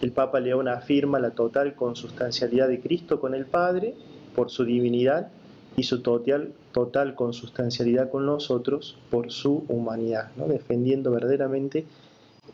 El 0.04 0.12
Papa 0.12 0.40
León 0.40 0.68
afirma 0.68 1.20
la 1.20 1.32
total 1.32 1.74
consustancialidad 1.74 2.68
de 2.68 2.82
Cristo 2.82 3.20
con 3.20 3.34
el 3.34 3.48
Padre 3.48 3.96
por 4.36 4.52
su 4.52 4.64
divinidad 4.64 5.30
y 5.76 5.84
su 5.84 6.04
total, 6.04 6.54
total 6.72 7.16
consustancialidad 7.16 8.10
con 8.10 8.26
nosotros 8.26 8.98
por 9.10 9.32
su 9.32 9.66
humanidad, 9.68 10.32
¿no? 10.36 10.48
defendiendo 10.48 11.12
verdaderamente 11.12 11.86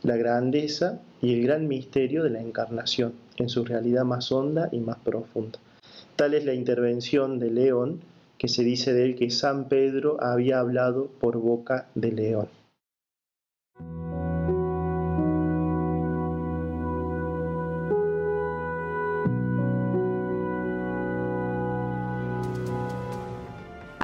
la 0.04 0.18
grandeza 0.18 1.00
y 1.22 1.34
el 1.34 1.44
gran 1.44 1.68
misterio 1.68 2.24
de 2.24 2.30
la 2.30 2.42
encarnación 2.42 3.14
en 3.38 3.50
su 3.50 3.66
realidad 3.66 4.06
más 4.06 4.32
honda 4.32 4.70
y 4.72 4.80
más 4.80 4.98
profunda. 4.98 5.60
Tal 6.16 6.34
es 6.34 6.46
la 6.46 6.54
intervención 6.54 7.40
de 7.40 7.52
León 7.52 8.02
que 8.38 8.48
se 8.48 8.64
dice 8.64 8.94
de 8.94 9.04
él 9.04 9.16
que 9.16 9.30
San 9.30 9.68
Pedro 9.68 10.18
había 10.22 10.60
hablado 10.60 11.08
por 11.20 11.38
boca 11.38 11.88
de 11.96 12.12
León. 12.12 12.48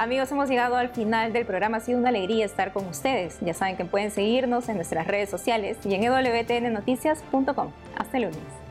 Amigos, 0.02 0.32
hemos 0.32 0.48
llegado 0.48 0.74
al 0.74 0.88
final 0.88 1.32
del 1.32 1.46
programa. 1.46 1.76
Ha 1.76 1.80
sido 1.80 1.96
una 1.96 2.08
alegría 2.08 2.44
estar 2.44 2.72
con 2.72 2.88
ustedes. 2.88 3.38
Ya 3.40 3.54
saben 3.54 3.76
que 3.76 3.84
pueden 3.84 4.10
seguirnos 4.10 4.68
en 4.68 4.74
nuestras 4.74 5.06
redes 5.06 5.30
sociales 5.30 5.78
y 5.84 5.94
en 5.94 6.02
wtnnoticias.com. 6.02 7.70
Hasta 7.96 8.16
el 8.16 8.24
lunes. 8.24 8.61